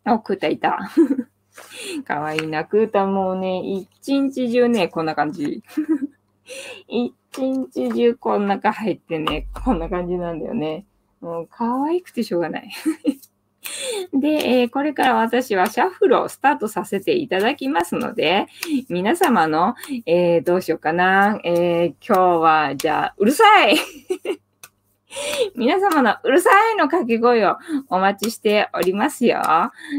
[0.08, 0.80] お、クータいた。
[2.04, 2.66] かわいいな。
[2.66, 5.62] クータもうね、一日中ね、こんな感じ。
[6.90, 10.88] 一日中こん中入ってね、こんな感じなんだよね。
[11.22, 12.72] もう可愛くてしょうがない。
[14.14, 18.48] で、え、これから私はシャッフルをスタートさせていただきますので、
[18.90, 19.76] 皆様の、
[20.06, 21.40] えー、どうしようかな。
[21.44, 23.78] えー、今日は、じゃあ、うるさい
[25.56, 27.58] 皆様のうるさいの掛け声を
[27.90, 29.42] お待ちしておりますよ。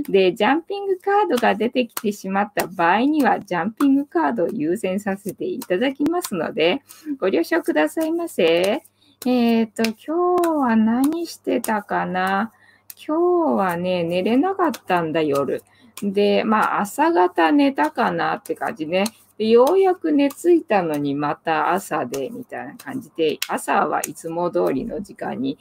[0.09, 6.83] で、ジャンピングカードが出てきてしまった場合には、ジャンピングカードを優先させていただきますので、
[7.19, 8.83] ご了承くださいませ。
[9.25, 12.53] えっ、ー、と、今日は何してたかな？
[12.97, 15.63] 今日はね、寝れなかったんだ、夜。
[16.03, 19.05] で、まあ、朝方寝たかなって感じね。
[19.37, 25.59] でようやく寝ついたのにまた朝で、みたいな感じで、朝はいつも通りの時間に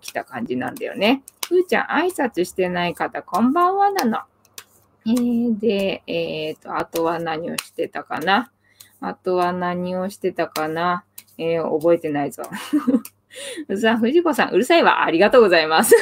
[0.00, 1.22] 起きた感じなんだよね。
[1.46, 4.18] ふーちゃん、挨拶してない方、こんばんはなの。
[5.06, 8.50] えー、で、えっ、ー、と、あとは何をしてたかな？
[9.00, 11.04] あとは何をしてたかな？
[11.36, 12.44] えー、覚えてないぞ。
[13.68, 15.04] う さん、藤子さん、うるさいわ。
[15.04, 15.94] ありがとうございます。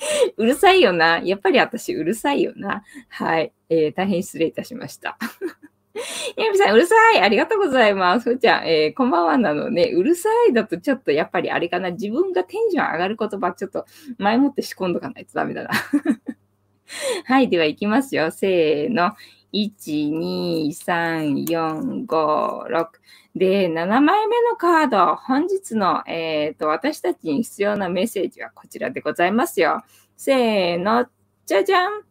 [0.36, 1.18] うるさいよな。
[1.18, 2.82] やっぱり私うるさいよな。
[3.08, 3.52] はい。
[3.68, 5.18] えー、大変失礼いたしました。
[6.36, 8.30] やみさん、うるさいありがとうございます。
[8.30, 9.90] ふーちゃん、えー、こんばんはなのね。
[9.94, 11.90] うるさいだとちょっとやっぱりあれかな。
[11.90, 13.84] 自分がテンション上がる言葉、ちょっと
[14.18, 15.70] 前もって仕込んどかないとダメだな。
[17.24, 17.48] はい。
[17.48, 18.30] では行きますよ。
[18.30, 19.12] せーの。
[19.52, 22.88] 1、2、3、4、5、6。
[23.36, 25.16] で、7枚目のカード。
[25.16, 29.82] 本日の、えっ、ー、と、私たちに必要なメッセージはこちらでございますよ。
[30.16, 31.06] せーの、
[31.46, 32.02] じゃじゃん。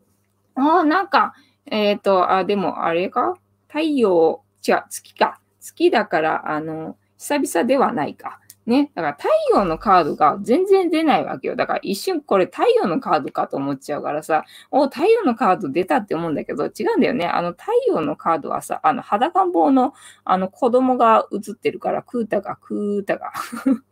[0.55, 1.33] おなんか、
[1.65, 3.35] えっ、ー、と、あ、でも、あれか？
[3.67, 5.39] 太陽、違う、月か。
[5.59, 8.39] 月だから、あの、久々ではないか。
[8.69, 8.91] ね。
[8.95, 11.55] だから太陽のカードが全然出ないわけよ。
[11.55, 17.25] だから一瞬これ太陽のカードかと思っちゃうからさ、お、太陽のカード出たって思うんだけど、違うんだよね。
[17.25, 23.33] あの太陽のカードはさ、あの裸ん坊のあの子供が映ってるから、クータが、クータが。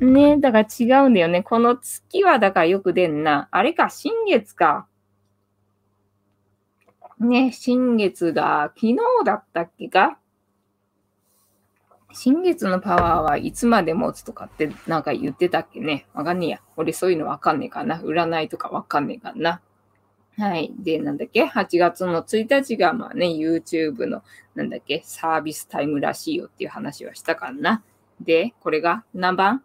[0.00, 1.42] ねだから違うんだよね。
[1.42, 3.48] この月はだからよく出んな。
[3.50, 4.86] あれか、新月か。
[7.20, 10.18] ね、新月が昨日だったっけか？
[12.14, 16.06] 新月のパワーはいつまで持つとかってなんか言ってたっけね？
[16.14, 16.60] わかんねえや。
[16.76, 17.96] 俺そういうのわかんねえかな。
[17.98, 19.60] 占いとかわかんねえかな。
[20.38, 20.72] はい。
[20.78, 24.22] で、なんだっけ ?8 月の1日がまあね、YouTube の
[24.54, 25.02] なんだっけ？
[25.04, 27.82] サービスタイムらしいよっていう話はしたかな。
[28.20, 29.62] で、これが何番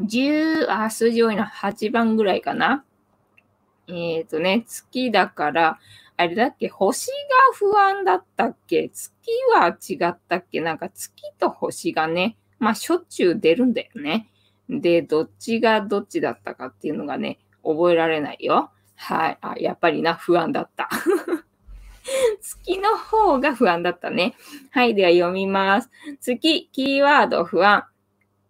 [0.00, 1.44] ?10、あ、数字多いな。
[1.46, 2.84] 8番ぐらいかな。
[3.88, 5.78] えっ、ー、とね、月だから、
[6.18, 6.68] あれだっけ？
[6.68, 7.14] 星が
[7.54, 8.90] 不安だったっけ？
[8.90, 9.12] 月
[9.54, 10.60] は違ったっけ？
[10.60, 14.28] なんか月と星がね、まあしょっちゅう出るんだよね。
[14.68, 18.70] で、どっちがどっちだったかっていうのがね、覚えられないよ。
[18.96, 19.38] はい。
[19.40, 20.88] あ、やっぱりな、不安だった。
[22.42, 24.34] 月の方が不安だったね。
[24.72, 24.94] はい。
[24.94, 25.90] では読みます。
[26.20, 27.84] 月、キーワード不安。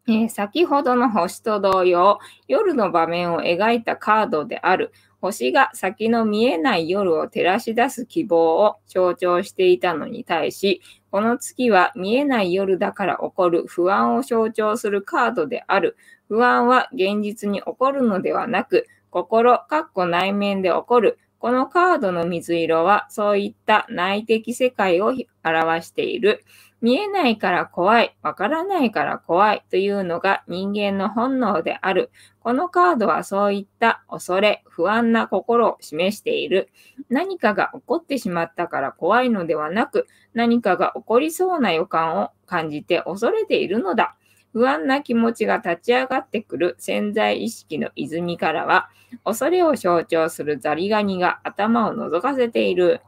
[0.09, 15.97] え、先ほどの星と同様、夜の場面を描いたカードである星が先の見えない夜を照らし出す希望を象徴していたのに対し、この月は見えない夜だから起こる不安を象徴するカードである。
[16.29, 21.19] 不安は現実に起こるのではなく、心、かっこ内面で起こる。
[21.41, 26.45] このカードの水色はそういった内的世界を表している。
[26.81, 32.11] 見えないから怖い、わからないから怖いというのが人間の本能である。
[32.41, 36.69] このカードはそういった恐れ、不安な心を示している。
[37.11, 44.15] 何かが起こってしまったから怖いのではなく、何かが起こりそうな予感を感じて恐れているのだ。
[44.53, 48.89] 不安な気持ちが立ち上がってくる潜在意識の泉からは、
[49.25, 53.01] 恐れを象徴するザリガニが頭を覗かせている。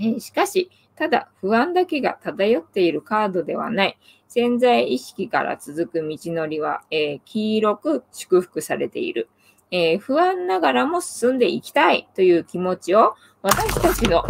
[0.00, 3.98] えしかし、ただ不安だけが漂っているカードではない。
[4.28, 9.30] 潜在意識から続く道のりは、えー、黄色く祝福されている。
[9.70, 14.26] えー、不安ながらも進んでいきたいという気持ちを私たちの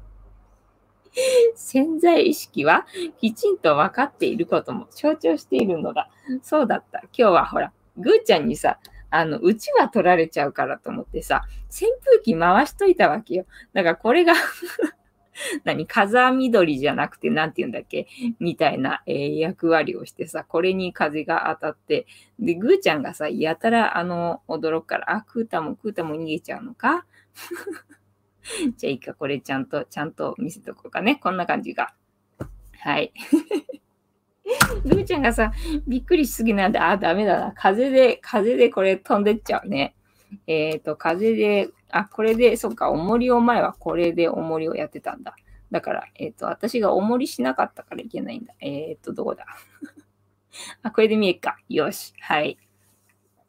[1.56, 2.86] 潜在意識は
[3.18, 6.10] きちんと分かっていることも象徴しているのだ。
[6.42, 6.98] そうだった。
[6.98, 13.46] 今日はほら、ぐーちゃんにさ、あの、うちは取られちゃうからと思ってさ、扇風機回しといたわけよ。
[13.72, 14.34] だからこれが
[15.64, 18.06] 何風緑じゃなくて、なんて言うんだっけ？
[18.38, 22.06] みたいな、えー、役割をしてさ、これに風が当たって、
[22.38, 27.06] で、ぐーちゃんがさ、やたら、あの、驚くから、あ、クータもクータも逃げちゃうのか？
[28.76, 31.16] じゃあいいか、これちゃんと、ちゃんと見せとこうかね。
[31.16, 31.94] こんな感じが。
[32.78, 33.12] はい。
[34.84, 35.52] ぐーちゃんがさ、
[35.88, 37.52] びっくりしすぎなんで、あ、ダメだな。
[37.52, 39.96] 風で、風でこれ飛んでっちゃうね。
[40.46, 45.36] えっ、ー、と、風であ、これで、そっか、重りを前はこれで重りをやってたんだ。
[45.70, 48.54] だから、えっ、ー、と、私が重りしなかったからいけないんだ。
[48.60, 49.46] えっ、ー、と、どこだ？
[50.82, 51.58] あ、これで見えっか。
[51.68, 52.12] よし。
[52.20, 52.58] はい。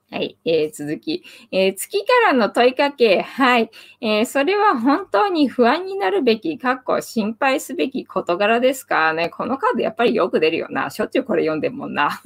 [0.09, 3.21] はい、えー、続き、えー、月からの問いかけ。
[3.21, 9.11] はい、えー、それは本当に不安になるべき、かっこ心配すべき事柄ですか？
[9.11, 9.29] ね。
[9.29, 10.89] このカードやっぱりよく出るよな。
[10.91, 12.21] しょっちゅうこれ読んでんもんな。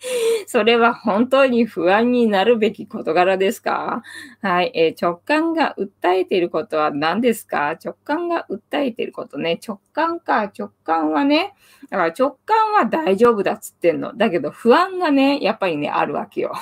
[0.46, 4.02] それは本当に不安になるべき事柄ですか？
[4.40, 7.70] はい、えー、直感が訴えていることは何ですか？
[7.70, 9.58] 直感が訴えていることね。
[9.66, 10.52] 直感か。
[10.56, 11.54] 直感はね。
[11.90, 14.16] だから直感は大丈夫だっつってんの。
[14.16, 16.52] だけど不安がね、やっぱりね、あるわけよ。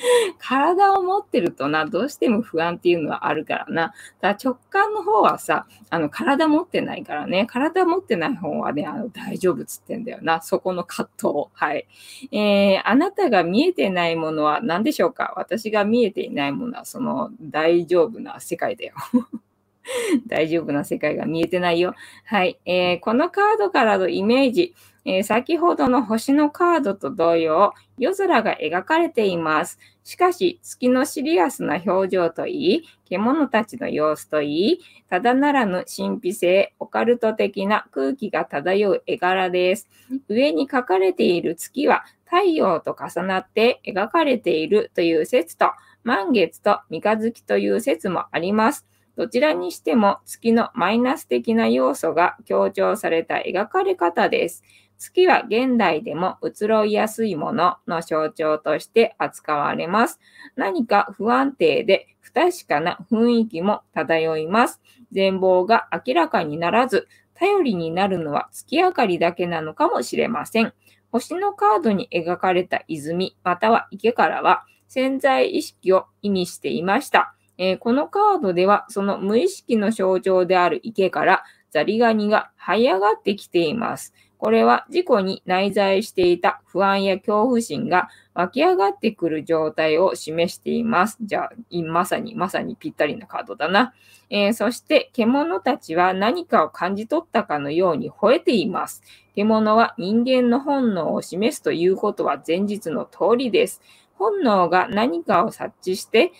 [0.38, 3.92] 体を持ってるとな、どうしても不安っていうのはあるからな。
[4.20, 10.40] だから直感の方はさ、あの、体持ってないからね、体持ってない方はね、あの、大丈夫っつってんだよな。
[10.40, 11.28] そこの葛藤。
[11.52, 11.86] はい。
[12.32, 15.34] えー、あなたが見えてないものは何でしょうか？
[15.36, 18.94] 私が見えていないものは、その、大丈夫な世界だよ。
[20.26, 21.94] 大丈夫な世界が見えてないよ。
[22.24, 22.58] はい。
[22.64, 29.78] えー、このカードからのイメージ、えー、先ほどの星のカードと同様、夜空が描かれています。
[30.10, 39.88] しかし、月のシリアスな表情といい、獣たちの様子といい、ただならぬ神秘性、オカルト的な空気が漂う絵柄です。
[40.26, 45.66] 上に描かれている月は太陽と重なって描かれているという説と、
[46.02, 48.88] 満月と三日月という説もあります。
[49.20, 54.62] どちらにしても月のマイナス的な要素が強調された描かれ方です。
[54.96, 60.20] 月は現代でも移ろいやすいものの象徴として扱われます。
[60.56, 64.80] 何か不安定で不確かな雰囲気も漂います。
[65.12, 70.72] 全貌が明らかにならず、頼りになるのは月明かりだけなのかもしれません。
[71.12, 77.34] 星のカードに描かれた泉または池からは潜在意識を意味していました。
[77.62, 84.14] えー、このカードではその無意識の象徴である池からザリガニが這い上がってきています。
[84.38, 91.18] これは自己に内在していた不安や恐怖心が湧き上がってくる状態を示しています。
[91.20, 93.92] じゃあ、まさに、まさにぴったりなカードだな。
[94.30, 99.02] えー、そして、獣たちは何かを感じ取ったかのように吠えています。
[99.34, 103.82] 獣は人間の本能を示すということは前日の通りです。
[104.14, 106.32] 本能が何かを察知して、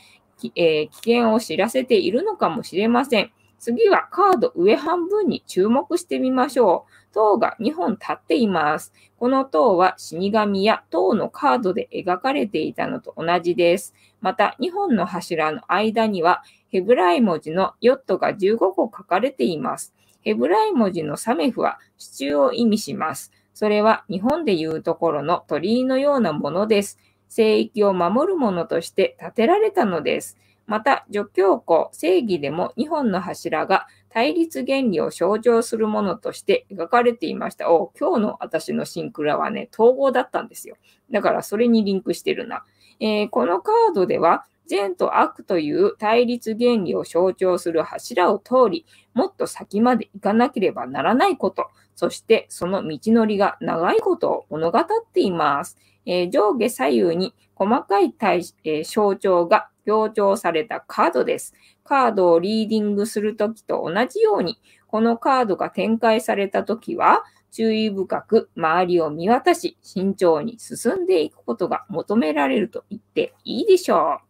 [0.54, 3.30] えー、危険を知らせているのかもしれません。
[3.58, 7.12] 次はカード上半分に注目してみましょう。
[7.12, 8.92] 塔が2本立っています。
[9.18, 13.94] この塔は死神や塔のカードで描かれていたのと同じです。
[14.22, 19.92] また2本の柱の間にはヘブライ文字のヨットが15個書かれています。
[20.22, 23.32] ヘブライ文字のサメフは支柱を意味します。
[23.52, 26.98] それは日本でいうところの鳥居のようなものです。
[27.30, 30.36] 聖域を守るものとして建てられたのです。
[30.66, 37.70] また、助教皇、正義でも2本の柱が対立原理を象徴するものとして描かれていました。
[37.70, 40.76] お今日の私のシンクラはね、統合だったんですよ。
[41.10, 42.64] だからそれにリンクしてるな。
[43.00, 51.66] えー、このカードでは、善と悪という対立原理を象徴する柱を通り、もっと先まで行かなければならないこと、
[51.96, 55.76] そしてその道のりが長いことを物語っています。
[56.06, 61.52] えー、上下左右に細かい対、えー、象徴が強調されたカードです。
[61.82, 74.29] カードをリーディングするときと同じように、このカードが展開されたときは、注意深く周りを見渡し、慎重に進んでいくことが求められると言っていいでしょう。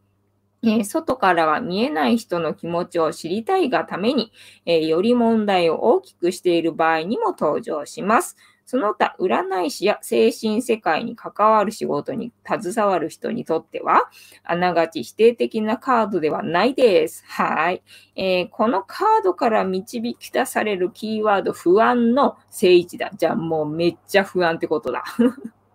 [0.62, 4.30] え、外からは見えない人の気持ちを知りたいがために、
[4.66, 8.36] え、より問題を大きくしている場合にも登場します。
[8.66, 14.10] その他、占い師や精神世界に関わる仕事に携わる人にとっては、
[14.44, 17.24] あながち否定的なカードではないです。
[17.26, 17.82] はい。
[18.14, 23.10] えー、このカードから導き出されるキーワード、不安の正位置だ。
[23.16, 25.04] じゃあもうめっちゃ不安ってことだ。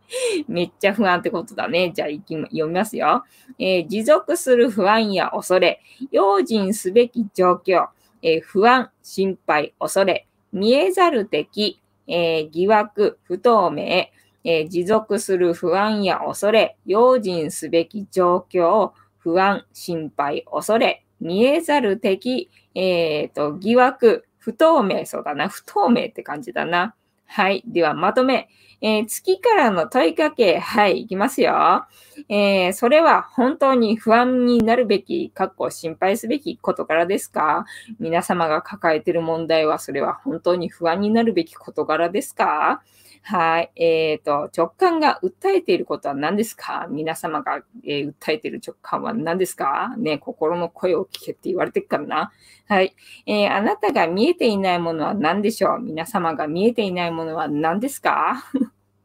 [0.47, 1.91] めっちゃ不安ってことだね。
[1.93, 3.24] じゃあ、読みますよ、
[3.60, 5.82] えー、持続する不安や恐れ、
[6.12, 7.88] 用心すべき状況、
[8.22, 14.08] えー、不安、心配、恐れ、見えざる敵、えー、疑惑、不透明、
[14.47, 26.93] え、持続する不安や恐れ、用心すべき状況、不安、心配、恐れ、見えざる敵、えー、と、疑惑、不透明、そうだな、不透明って感じだな。
[27.26, 27.64] はい。
[27.66, 28.50] では、まとめ。
[28.82, 30.60] えー、月からの問いかけ。
[30.60, 31.02] はい。
[31.02, 31.86] いきますよ。
[32.30, 37.66] えー、それは本当に不安になるべき、かっこ心配すべきことからですか？
[38.00, 42.84] 皆様が抱えている問題は、それは本当に不安になるべき事柄ですか？
[43.28, 43.72] はい。
[43.76, 46.86] えっ、ー、と、直感が訴えていることは何ですか？
[46.92, 49.96] 皆様が、えー、訴えている直感は何ですか？
[49.98, 52.32] ね、心の声を聞けって言われてるからな。
[52.68, 52.96] はい。
[53.26, 55.80] えー、あなたが見えていないものは何でしょう？
[55.80, 58.46] 皆様が見えていないものは何ですか？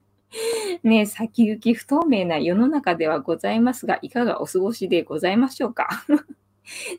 [0.85, 5.89] ね先行き不透明な世の中ではございますが、いかがお過ごしでございましょうか？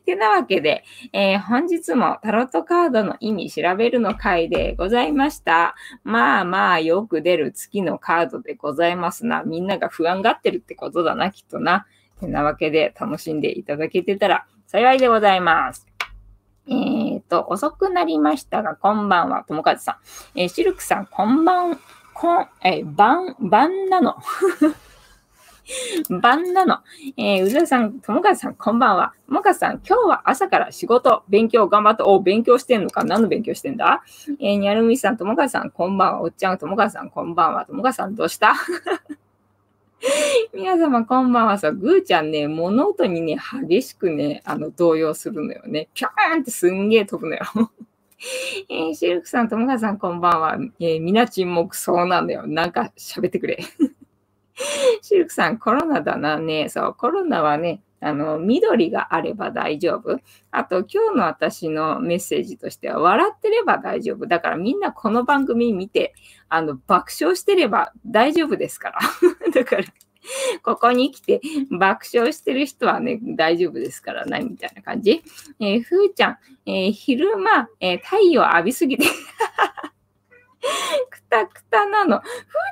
[0.04, 5.74] てなわけで、えー、本日もタロットカードの意味調べるの回でございました。
[6.04, 9.42] まあまあよく出る月のカードでございますな。
[9.42, 11.86] みんなが不安がってるってことだな、きっとな。
[12.20, 15.86] てなわけで楽しんでいただけてたら幸いでございます。
[16.66, 19.98] えっ、ー、と、遅くなりましたが、こんばんは、ともかずさ
[20.34, 20.38] ん。
[20.38, 21.78] えー、シルクさん、こんばん、
[22.14, 24.16] こん、えー、ばん、ばんなの。
[26.20, 26.78] 晩なの。
[27.16, 29.14] えー、うずらさん、ともかさん、こんばんは。
[29.26, 33.04] ともかさん、今日は朝から仕事、勉強頑張って、お、勉強してんのか？
[33.04, 34.02] 何の勉強してんだ？
[34.40, 36.22] えー、にゃるみさん、ともかさん、こんばんは。
[36.22, 37.64] おっちゃん、ともかさん、こんばんは。
[37.64, 38.54] ともかさん、どうした？
[40.52, 41.58] 皆様、こんばんは。
[41.58, 43.38] さ、ぐーちゃんね、物音にね、
[43.68, 45.88] 激しくね、あの、動揺するのよね。
[45.94, 47.44] ピャーンってすんげえ飛ぶのよ。
[48.68, 50.58] えー、シルクさん、ともかさん、こんばんは。
[50.80, 52.46] えー、みな沈黙そうなんだよ。
[52.48, 53.58] なんか喋ってくれ。
[55.02, 56.68] シルクさん、コロナだなね。
[56.68, 60.18] そう、コロナはね、あの、緑があれば大丈夫。
[60.50, 64.26] あと、今日の私のメッセージとしては、笑ってれば大丈夫。
[64.26, 66.14] だからみんなこの番組見て、
[66.48, 68.98] あの、爆笑してれば大丈夫ですから。
[69.54, 69.84] だから、
[70.62, 71.40] ここに来て
[71.70, 75.22] 爆笑してる人はね、大丈夫ですからな、みたいな感じ。
[75.60, 79.06] えー、ふーちゃん、えー、昼間、えー、太陽浴びすぎて
[81.10, 82.20] くたくたなの。
[82.20, 82.24] ふー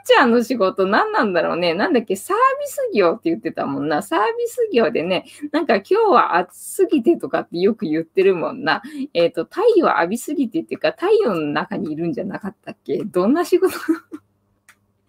[0.05, 1.75] ちゃんの仕事何なんだろうね。
[1.75, 4.03] なんだっけ、サービス業って言ってたもんな。
[4.03, 8.83] サービス業でね、なんか今日は暑すぎてとかってよく言ってるもんな。
[9.15, 13.75] えっ、ー、と、太陽浴びすぎてっていうか、太陽の中にいるんじゃなかったっけどんな仕事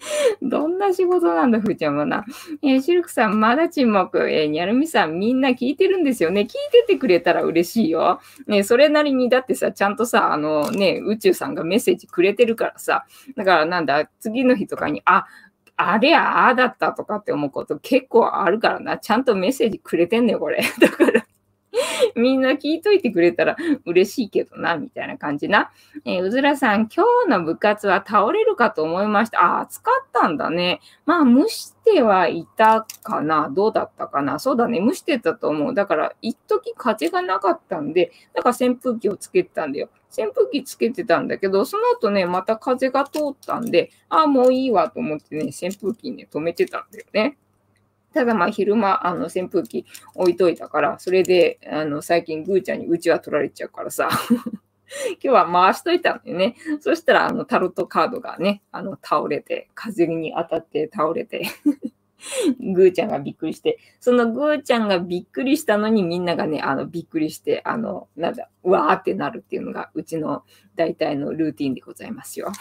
[0.41, 2.25] どんな仕事なんだ、ふーちゃんはな。
[2.61, 4.29] えー、シルクさん、まだ沈黙。
[4.29, 6.41] えー、にゃるみさん、みんな聞いてるんですよね。
[6.41, 8.19] 聞いててくれたら嬉しいよ。
[8.47, 13.05] ね、それなりに、だってさ、ちゃんとさ、あのね、宇宙さんがメッセージくれてるからさ。
[13.35, 15.25] だからなんだ、次の日とかに、あ、
[15.77, 18.97] あれやああだったとかって思うこと結構あるからな。
[18.97, 20.63] ちゃんとメッセージくれてんね、これ。
[20.79, 21.25] だから、
[22.15, 23.55] みんな聞いといてくれたら
[23.85, 25.71] 嬉しいけどな、みたいな感じな。
[26.05, 29.41] えー、うずらさん、今日の部活は倒れるかと思いました。
[29.41, 30.81] あ、暑かったんだね。
[31.05, 33.49] まあ、蒸してはいたかな。
[33.51, 34.39] どうだったかな。
[34.39, 34.79] そうだね。
[34.79, 35.73] 蒸してたと思う。
[35.73, 39.89] だから、一時風がなかったんで、だから扇風機をつけてたんだよ。
[40.11, 47.37] 扇風機つけてたんだけど、その後ね、また風が通ったんで、ああ、もういいわと思ってね、扇風機ね、止めてたんだよね。
[48.13, 49.85] ただまあ昼間、あの扇風機
[50.15, 56.55] 置いといたから、それで、あの最近ぐーちゃんにうちは取られちゃうからさ、 今日は回しといたんだよね。
[56.81, 61.47] そしたら、あのタロットカードがね、あの倒れて、風に当たって倒れて
[62.59, 70.43] ぐーちゃんがびっくりして、そのぐーちゃんがびっくりしたのにみんながね、あのびっくりして、あの、なんだ、うわーってなるっていうのがうちの
[70.75, 72.51] 大体のルーティンでございますよ。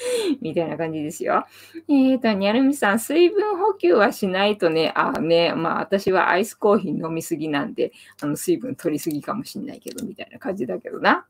[0.40, 1.46] みたいな感じですよ。
[1.88, 7.92] えっ、ー、と、にゃるみさん、水分補給はしないとね、あね、まあ私はアイスコーヒー飲みすぎなんで、
[8.22, 11.26] あの水分取りすぎかもしんないけど、みたいな感じだけどな。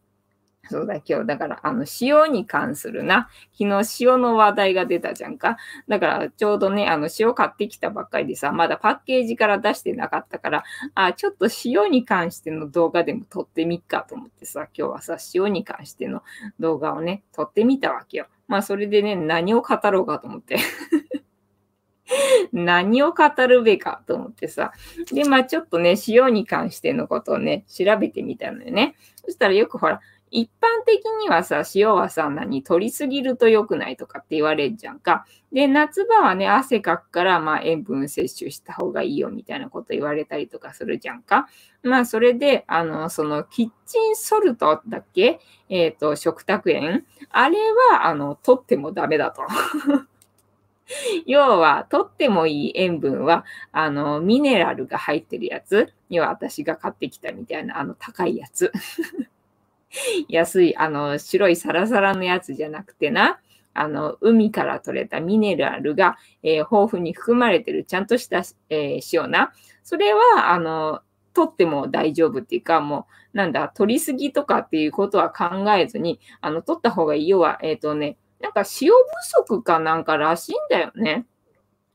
[0.71, 3.29] そうだ、今日、だから、あの、塩に関するな。
[3.59, 5.57] 昨日塩の話題が出たじゃんか。
[5.89, 10.65] だから、ちょうどね、あの、塩買ってきたばっかりでさ、まだパッケージから出してなかったから、
[10.95, 16.23] あ、ちょっと塩に関しての動画でも撮ってみっかと思ってさ、今日はさ、塩に関しての
[16.61, 18.29] 動画をね、撮ってみたわけよ。
[18.51, 20.57] まあ、それでね、何を語ろうかと思って。
[22.53, 24.73] 何を語るべかと思ってさ。
[25.13, 28.97] で、まあちょっとね、塩に関してのことをね、調べてみたのよね。
[29.25, 30.01] そしたらよくほら、
[30.33, 35.27] 一般的にはさ、塩はさ、何、取りすぎると良くないとかって言われるじゃんか。
[35.53, 41.49] で、夏場はね、汗かくから、まあ、塩分摂取した方がいいよみたいなこと言われたりとかするじゃんか。
[41.83, 45.41] まあ、それで、あの、その、キッチンソルトだっけ？
[45.69, 47.59] えっ、ー、と、食卓塩あれ
[47.91, 49.43] は、あの、取ってもダメだと。
[51.27, 55.93] 要は、取ってもいい塩分は、あの、ミネラルが入ってるやつ。
[56.09, 58.73] 要は、私が買ってきたみたいな、あの、高いやつ。
[60.29, 63.41] 安い、あの、白いサラサラのやつじゃなくてな、
[63.75, 69.53] あの、海から取れたミネラルが、えー、豊富に含まれてるちゃんとした、えー、塩な。
[69.83, 71.01] それは、あの、
[71.33, 81.27] 取っても大丈夫っていうか、もう、なんだ、取りすぎとかっていうことは考えずに、あの、取った方がいいよは、えっ、ー、とね、なんか塩不足かなんからしいんだよね。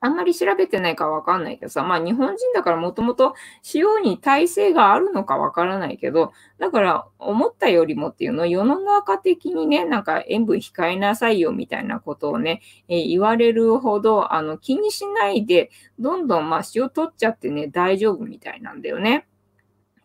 [0.06, 3.34] あんまり調べてないかわかんないけどさ、まあ日本人だからもともと
[3.74, 19.28] 塩に耐性があるのかわからないけど、だから思ったよりもっていうの世の中的にね、なんか塩分控えなさいよみたいなことをね、えー、言われるほどあの気にしないで、どんどんまあ塩取っちゃってね、大丈夫みたいなんだよね。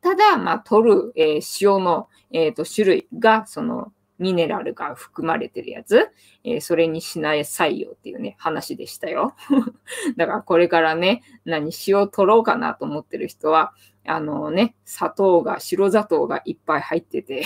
[0.01, 6.11] ただ、まあ取る、えー、塩の、えーと種類がそのミネラルが含まれてるやつ、
[6.45, 9.35] えー、それにしない採用っていうね、話でしたよ。
[10.17, 13.73] だからこれからね、何、塩取ろうかなと思ってる人は、
[14.07, 17.45] あのね、砂糖が、白砂糖がいっぱい入ってて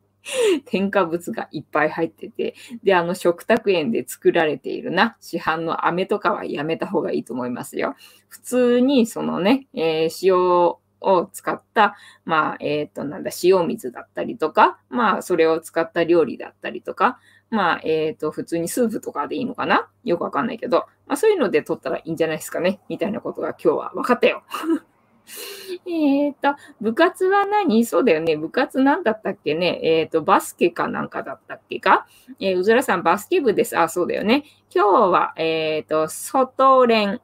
[0.64, 7.96] 添加物がいっぱい入ってて、で、あの食卓園で作られているな、市販の飴とかはやめた方がいいと思いますよ。
[8.28, 17.18] 普通にそのね、えー、塩を使った、まあ、えっ、ー、と、なんだ、塩水だったりとか、まあ、それを使った料理だったりとか、
[17.50, 19.88] まあ、えっ、ー、と、普通にスープとかでいいのかな？
[20.04, 22.80] よくわかんないけど、まあ、そういうので取ったらいいんじゃないですかね？
[22.88, 24.42] みたいなことが今日は分かったよ。
[25.86, 27.84] えっと、部活は何？
[27.84, 28.36] そうだよね。
[28.36, 29.78] 部活なんだったっけね？
[29.82, 32.06] えっ、ー、と、バスケかなんかだったっけか？
[32.40, 33.78] えー、うずらさん、バスケ部です。
[33.78, 34.44] あ、そうだよね。
[34.74, 37.20] 今日は、えっ、ー、と、外練、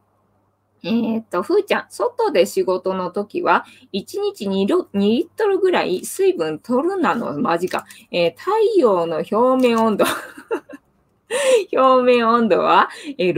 [0.85, 7.87] えっ、と、ふーちゃん、外で仕事の時は、1日 2, 2リットルぐらい水分取るなの、マジか。
[8.11, 10.05] えー、太陽の表面温度
[11.73, 13.35] 表面温度は、えー、6000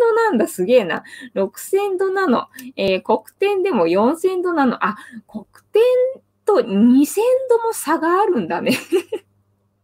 [0.00, 0.48] 度なんだ。
[0.48, 1.04] すげえな。
[1.34, 2.48] 6000度なの。
[2.76, 4.84] えー、黒点でも4000度なの。
[4.84, 4.96] あ、
[5.28, 5.82] 黒点
[6.44, 8.76] と2000度も差があるんだね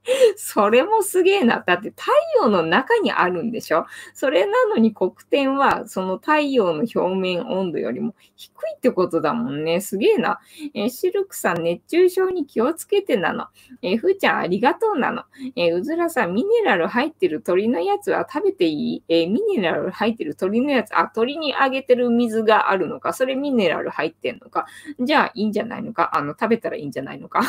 [0.36, 1.62] それもすげえな。
[1.66, 9.80] だって太陽の中にあるんでしょそれなのに黒点はその太陽の表面温度よりも低いってことだもんね。
[9.80, 10.40] すげえな。
[10.74, 13.46] えー、シルクさん熱中症に気をつけてなの。
[13.82, 15.24] えー、ふーちゃんありがとうなの。
[15.56, 19.02] えー、うずらさんミネラル入ってる鳥のやつは食べていい？
[19.08, 24.66] え、ミネラル入ってる鳥のやつ、あ、鳥にあげてる水があるのか、それミネラル入ってんのか？
[25.00, 26.16] じゃあいいんじゃないのか？
[26.16, 27.42] あの、食べたらいいんじゃないのか？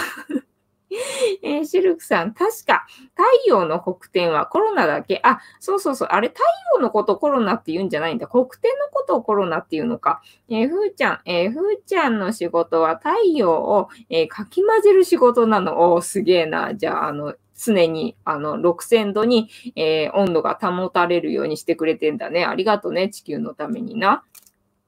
[1.43, 5.19] えー、シルクさん、確か、太陽の黒点はコロナだけ。
[5.23, 6.07] あ、そうそうそう。
[6.11, 6.41] あれ、太
[6.75, 8.27] 陽のことコロナって言うんじゃないんだ。
[8.27, 10.21] 黒点のことをコロナっていうのか。
[10.49, 15.93] えー、ふーちゃん、えー、ふーちゃんの仕事は太陽を、えー、かき混ぜる仕事なの。
[15.93, 16.73] おー、すげえな。
[16.73, 22.45] じゃあ、あの、常に、あの、6000度に、えー、温度が保たれるようにしてくれてんだね。
[22.45, 24.23] ありがとうね、地球のためにな。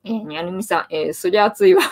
[0.04, 1.84] えー、にゃるみさん、えー、そりゃ暑いわ。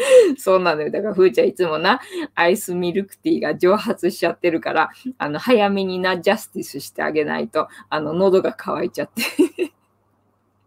[0.38, 0.90] そうなのよ。
[0.90, 2.00] だから、ふーちゃんいつもな、
[2.34, 9.22] アイスミルクティーが蒸発しちゃってるから、あの、早めにな、ジャスティスしてあげないと、あの、喉が渇いちゃって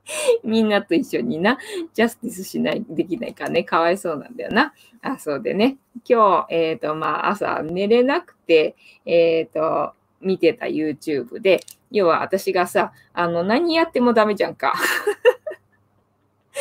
[0.44, 1.58] みんなと一緒にな、
[1.94, 4.74] ジャスティスしない、できないかね、かわいそうなんだよな。
[5.02, 5.78] あ、そうでね。
[6.08, 8.76] 今日、えっ、ー、と、まあ、朝寝れなくて、
[9.06, 11.62] えっ、ー、と、見てた YouTube で、
[11.92, 14.74] 要は私がさ、あの、何やってもダメじゃんか。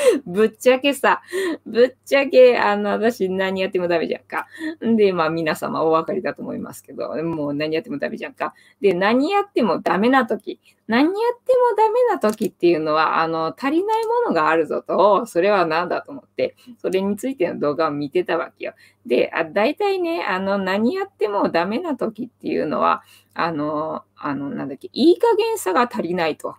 [0.26, 1.22] ぶっちゃけさ、
[1.66, 4.46] ぶっちゃけ、あの、私何やってもダメじゃんか。
[4.80, 8.54] で、まあ皆様お分かりだと思いますけど、もう何やってもダメじゃんか。
[8.80, 10.60] で、何やってもダメな時。
[10.88, 18.74] 何やってもダメな時っていうのは、あの、足りないものがあるぞと、それは何だと思って、それについての動画を見てたわけよ。
[19.06, 23.02] で、あ大体ね、あの、何やってもダメな時っていうのは、
[23.34, 26.56] あの、あの、なんだっけ、いい加減さが足りないと。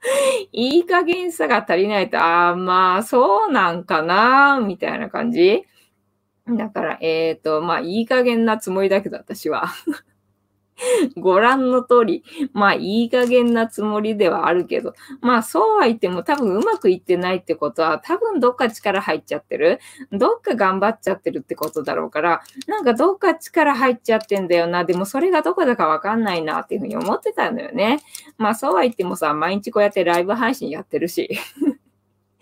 [0.52, 5.64] いい加減さが足りないと、ああ、まあ、そうなんかな、みたいな感じ。
[6.46, 9.66] だから、えっ、ー、と、まあ、いい加減なつもりだけど、私は。
[11.16, 19.80] ご覧の通り、まあいい加減なつもりではあるけど、まあそうは言っても多分うまくいってないってことは多分どっか力入っちゃってる。
[20.12, 24.84] どっか頑張っちゃってるってことだろうから、なんかどっか力入っちゃってんだよな。
[24.84, 28.00] でもそれがどこだかわかんないなっていうふうに思ってたのよね。
[28.38, 31.30] まあそうは言ってもさ、毎日こうやってライブ配信やってるし。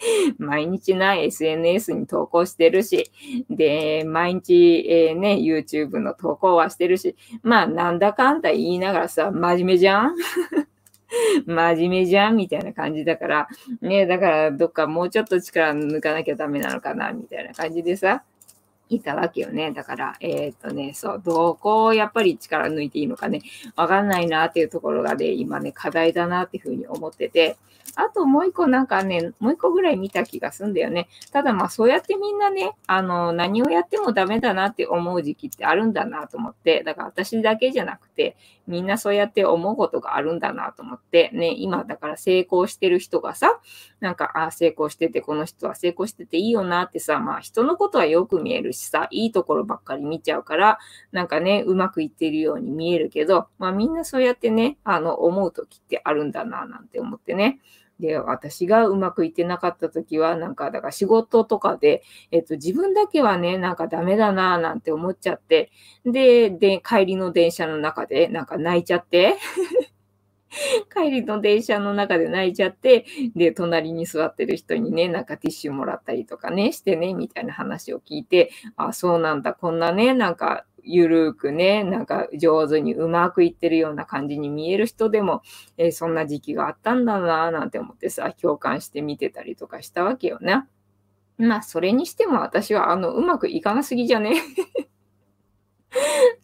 [0.38, 3.10] 毎日な SNS に投稿してるし、
[3.50, 10.16] で、毎日、えー、ね、YouTube の投稿はしてるし、まあ、なんだかんだ言いながらさ、真面目じゃん？
[11.46, 13.48] 真面目じゃんみたいな感じだから、
[13.80, 18.24] ね、だからどっかもうちょっと力抜かなきゃダメなのかな、みたいな感じでさ、
[18.88, 19.72] いたわけよね。
[19.72, 23.42] だから、えー、っとね、そう、どこをやっぱり力抜いていいのかね、
[23.74, 27.56] わかんないなっていうところがね、今ね、課題だなっていうふうに思ってて、
[27.96, 31.08] あともう一個なんかね、もう一個ぐらい見た気がすんだよね。
[31.32, 38.36] ただまあそうやってみんなね、あの、何をやってもダメだなって思う時期ってあるんだなと思って、だから私だけじゃなくて、
[38.66, 43.60] みんなそうやって思うことがあるんだなと思って、ね、今だから成功してる人がさ、
[44.00, 50.78] なんか、あ成功してて、この人は成功してていいよなってさ、まあ人のことはよく見えるしさ、いいところばっかり見ちゃうから、
[51.12, 57.58] なんかね、うまくいってるように見えるけど、まあみんなそうやってね、あの、思う時ってあるんだななんて思ってね。
[58.00, 65.70] で、私がうまくいってなかった時は、なんか、だから仕事とかで、えっと、自分だけはね、なんかダメだなぁなんて思っちゃって、
[66.04, 69.36] で、で、帰りの電車の中で、なんか泣いちゃって
[70.94, 85.42] 帰りの電車の中で泣いちゃって、で、隣に座ってる人にね、なんかティッシュもらったりとかね、してね、みたいな話を聞いて、あ、そうなんだ、こんなね、なんか、ゆるくね、なんか上手にうまくいってるような感じに見える人でも、
[85.76, 90.64] えー、そんな時期があったんだなぁなんて思ってさ、共感して見てたりとかしたわけよね。
[91.38, 94.32] まあ、それにしても私は、あの、うまくいかなすぎじゃね？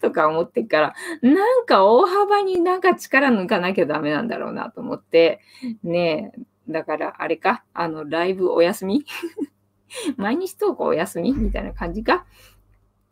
[0.01, 5.39] とか思ってから、なんか大幅になんか力抜かなきゃダメなんだろうなと思って、
[5.83, 6.41] ねえ、
[6.71, 9.05] だからあれか、あの、ライブお休み？
[10.17, 11.33] 毎日投稿お休み？
[11.33, 12.25] みたいな感じか？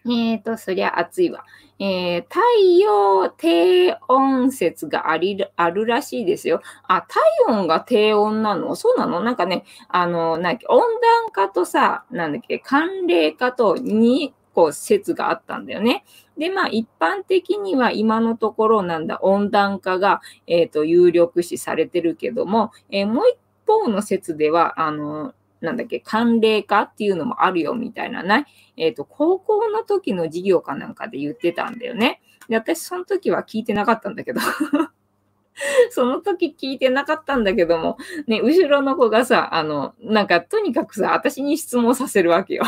[0.05, 1.45] えっ、ー、と、そりゃ暑いわ。
[1.79, 2.39] えー、太
[2.79, 6.61] 陽低温説がありあるらしいですよ。
[6.87, 8.75] あ、体温が低温なの？
[8.75, 9.21] そうなの？
[9.21, 16.03] なんかね、あの、なんだっけ、温暖化とさ、なんだっけ、寒冷化と2個説があったんだよね。
[16.37, 23.37] で、まあ、一般的には今のところなんだ、温暖化が、えっ、ー、と、有力視されてるけども、えー、もう一
[23.67, 28.47] 方の説では、あの、なんだっけ、寒冷化っていうのもあるよみたいなね。
[28.77, 32.21] えっ、ー、と、高校の時の授業かなんかで言ってたんだよね。
[32.49, 34.41] で、私その時は聞いてなかったんだけど
[35.91, 37.97] その時聞いてなかったんだけども、
[38.27, 42.63] ね、後ろの子がさ、あの、なんかとにかくさ、私に質問させるわけよ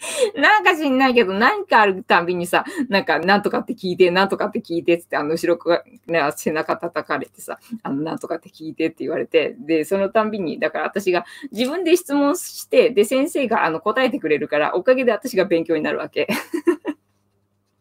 [0.34, 16.28] なんか知んないけど、何かあるたびにさ、なんか、なんとかって聞いて、なんとかって聞いてって、あの、後ろが、ね、背中叩かれてさ、あの、なんとかって聞いてって言われて、で、そのたんびに、だから私が自分で質問して、で、先生があの答えてくれるから、おかげで私が勉強になるわけ。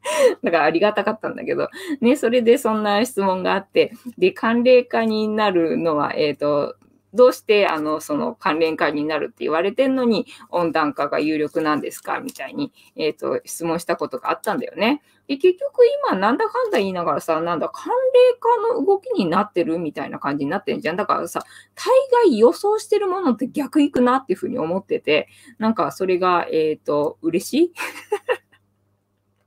[0.43, 1.69] だからありがたかったんだけど、
[2.01, 6.75] ね、それでそんな質問があって、で、寒冷化になるのは、えっ、ー、と、
[7.13, 15.01] どうして、あの、その関連化になるって言われてんのに、温暖化が有力なんですかみたいに、えっ、ー、と、質問したことがあったんだよね。
[15.27, 17.93] で、結局今、なんだかんだ言いながらさ、なんだ、寒冷
[18.39, 20.95] 化の動きになってるみたいな感じになってんじゃん。
[20.95, 21.43] だからさ、
[21.75, 21.85] 大
[22.25, 27.73] 概予想してるものって逆行くなっていうふうに思ってて、なんかそれが、えっ、ー、と、嬉しい？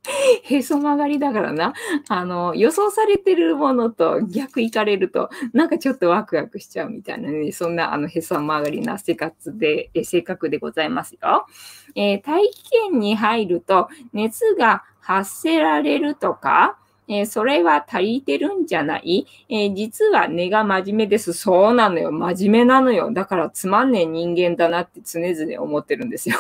[0.43, 1.75] へそ曲がりだからな。
[2.09, 11.47] あの、予想されてるものと逆行かれると、なんかちょっとワクワクしちゃうみたいなね、そんなあのへそ曲がりな生活で、え性格でございますよ。
[11.95, 16.79] えー、大気圏に入ると熱が発せられるとか、
[17.09, 21.33] えー、それは足りてるんじゃない、えー、実は根が真面目です。
[21.33, 22.11] そうなのよ。
[22.11, 23.13] 真面目なのよ。
[23.13, 26.37] だからつまんねえ人間だなって常々思ってるんですよ。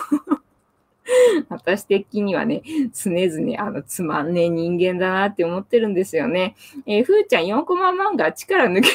[1.48, 2.62] 私的にはね、
[2.94, 6.54] 常々、あの、つまんねえ人間だなって思ってるんですよね。
[6.86, 8.88] えー、ふーちゃん4コマ漫画力抜け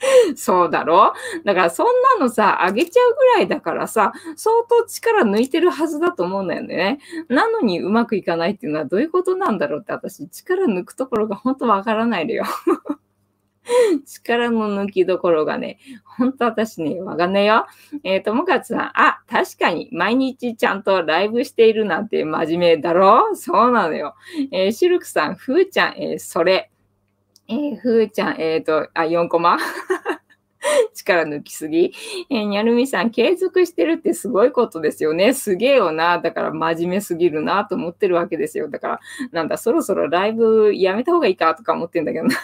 [0.36, 1.12] そうだろ？
[1.44, 1.86] だからそん
[2.18, 7.00] なのさ、あげちゃうぐらいだからさ、相当力抜いてるはずだと思うんだよね。
[7.28, 12.44] なのにうまくいかないっていうのはどういうことなんだろうって私、力抜くところが本当わからないのよ。
[14.06, 17.66] 力の抜きどころがね、ほんと私ね、わかんないよ。
[18.04, 23.34] えー、ともかつさん、あ、確かに毎日ちゃんとライブしているなんて真面目だろ？
[23.34, 24.14] そうなのよ。
[24.50, 26.70] えー、シルクさん、ふーちゃん、えー、それ。
[27.48, 29.58] えー、ふーちゃん、えっ、ー、と、あ、4コマ？
[30.92, 31.92] 力抜きすぎ？
[32.30, 35.32] えー、にゃるみさん、継続してるってすごいことですよね。
[35.32, 36.18] すげえよな。
[36.18, 38.68] だから真面目すぎるなと思ってるわけですよ。
[38.68, 39.00] だから、
[39.32, 42.34] なんだ、そろそろライブやめた方がいいかとか思ってんだけどな。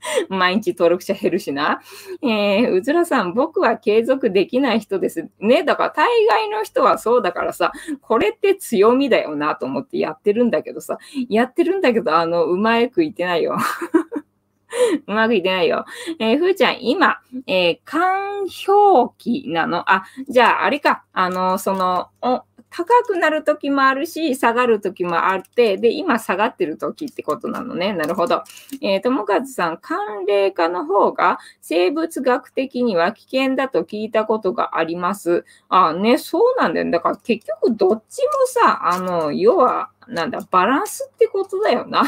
[0.28, 1.80] 毎日登録者減るしな。
[2.22, 5.28] えー、うずらさん、僕は継続できない人です。
[5.38, 10.98] ね、だから大概の人はそうだからさ、これって強みだよなと思ってやってるんだけどさ、
[11.28, 13.56] やってるんだけど、あの、うまくいってないよ。
[15.06, 15.84] うまくいってないよ。
[16.18, 19.90] えー、ふーちゃん、今、えー、干氷期なの？
[19.90, 21.04] あ、じゃあ、あれか。
[21.12, 27.92] あの、その、お、高くなる時もあるし、下がる時もあって、で、今下がってる時ってことなのね。
[27.92, 28.44] なるほど。
[28.80, 35.44] えー、ともかずさん、寒冷化の方が生物学的には危険だと聞いたことがあります。
[35.68, 36.90] あ、ね、そうなんだよ。
[36.90, 42.04] だから結局どっちもさ、あの、要は、なんだ、バランスってことだよな。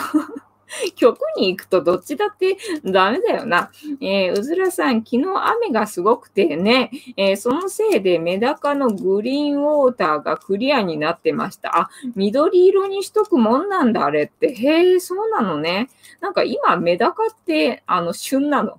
[0.97, 3.71] 曲に行くとどっちだってダメだよな。
[4.01, 5.25] えー、うずらさん、昨日
[5.59, 11.79] 雨がすごくてね、えー、そのせいでメダカのグリーンウォーターがクリアになってました。
[11.79, 14.55] あ、緑色にしとくもんなんだ、あれって。
[14.55, 15.89] へえ、そうなのね。
[16.21, 18.79] なんか今、メダカって、あの、旬なの。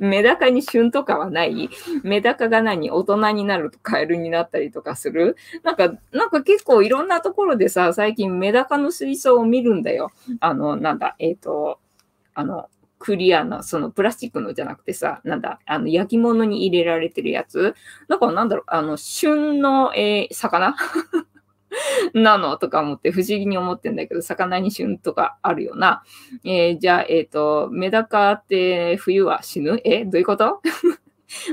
[0.00, 1.70] メダカに旬とかはない？
[2.02, 2.90] メダカが何？
[2.90, 5.36] 大人になるとカエルになったりとかする？
[5.62, 10.10] なんか、なんか結構いろんなところでさ、最近メダカの水槽を見るんだよ。
[10.40, 11.78] あの、なんだ、えっ、ー、と、
[12.34, 12.68] あの、
[12.98, 17.74] クリアな、そのプラスチックのじゃなくてさ、なんだ、あの、焼き物に入れられてるやつ？
[18.08, 20.76] だからなんだろう、あの、旬の、えー、魚？
[22.14, 26.02] なのとか思って不思議に思ってんだけど、魚に旬とかあるよな。
[26.44, 29.80] えー、じゃあ、えっ、ー、と、メダカって冬は死ぬ？
[29.84, 30.60] えどういうこと？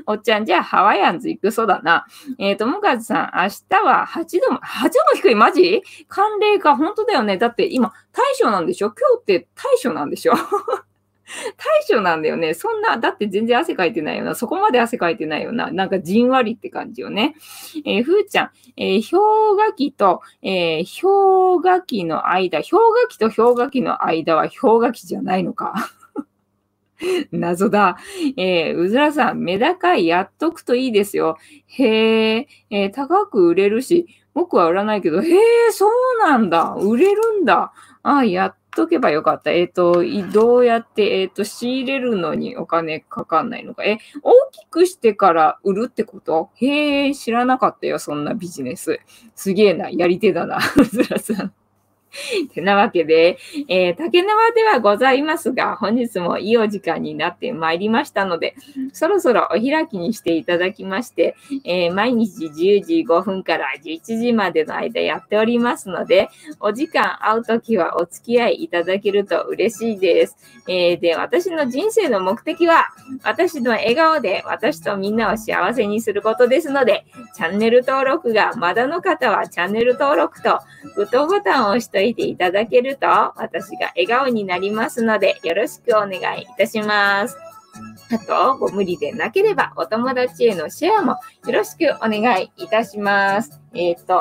[0.06, 2.06] おっちゃん、じゃあハワイアンズ行くそうだな。
[2.38, 5.36] えっ、ー、と、もかずさん、明日は8度も、8度も低い？
[5.36, 5.82] マジ？
[6.10, 7.38] 寒冷か、本当だよね。
[7.38, 8.88] だって今、大暑なんでしょ？
[8.88, 10.34] 今日って大暑なんでしょ？
[11.58, 12.54] 大将なんだよね。
[12.54, 14.36] そんな、だって全然汗かいてないよな。
[14.36, 15.72] そこまで汗かいてないよな。
[15.72, 17.36] なんかじんわりって感じよね。
[17.86, 25.74] えー、ふーちゃん、えー、氷河期と、えー、氷河期の間、氷河期と氷河期の間は氷河期じゃないのか。
[27.32, 27.98] 謎だ。
[28.38, 31.38] えー、うずらさん、メダカやっとくといいですよ。
[31.68, 36.76] へえ、えー、高く売れるし、僕は売らないけど、へえ、そうなんだ。
[36.80, 37.74] 売れるんだ。
[38.04, 39.52] あ、やっとけばよかった。
[39.52, 43.84] えっ、ー、と、どうやって、えっ、ー、と、仕入れるのにお金かかんないのか。
[43.84, 46.50] え、大きくしてから売るってこと？
[46.56, 49.00] へえ、知らなかったよ、そんなビジネス。
[49.36, 50.60] すげえな、やり手だな、
[50.92, 51.54] ずらさん。
[52.54, 53.38] て なわけで、
[53.68, 58.56] えー、竹縄ではございますが、本日もいいお時間になってまいりましたので、
[58.94, 66.30] そろそろお開きにしていただきまして、えー、毎日10時5分から11時までの間やっておりますので、
[66.60, 70.38] お時間会うときはお付き合いいただけると嬉しいです。
[70.68, 72.88] えー、で、私の人生の目的は、
[73.24, 77.06] 私の笑顔で私とみんなを幸せにすることですので、
[77.36, 80.60] チャンネル登録がまだの方はチャンネル登録と
[80.96, 87.38] グッドボタンを押してといていただけると、私が笑顔になりますので、よろしくお願いいたします。
[88.14, 93.60] あと、ご無理でなければ、お友達へのシェアもよろしくお願いいたします。
[93.74, 94.20] えっ、ー、と、に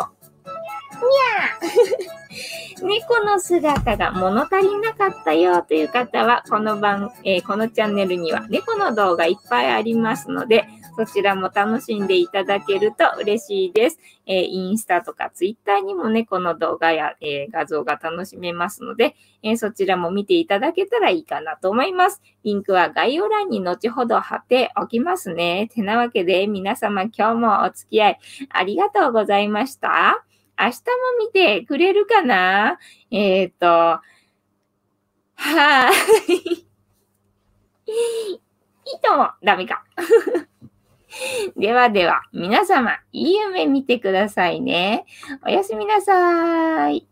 [2.81, 10.67] ゃー猫の姿が物足りなかったよという方は、この番、えー、このチャンネルには猫の動画いっぱいありますので、
[10.99, 14.01] そちらも楽しんでいただけると嬉しいです。
[14.27, 22.21] えー、インスタとかツイッターにもね、この動画や、えー、画像が楽しめますので、えー、そちらも見ていただけたらいいかなと思います。
[22.43, 25.71] リンクは概要欄に後ほど貼っておきますね。
[25.73, 28.19] てなわけで、皆様今日もお付き合い
[28.51, 30.25] ありがとうございました。
[30.59, 30.81] 明日も
[31.21, 32.77] 見てくれるかな？
[33.13, 36.67] えっ、ー、と、はーい。
[38.89, 39.85] いいとも、ダメか。
[41.57, 45.05] ではでは、皆様、いい夢見てくださいね。
[45.45, 47.09] おやすみなさーい。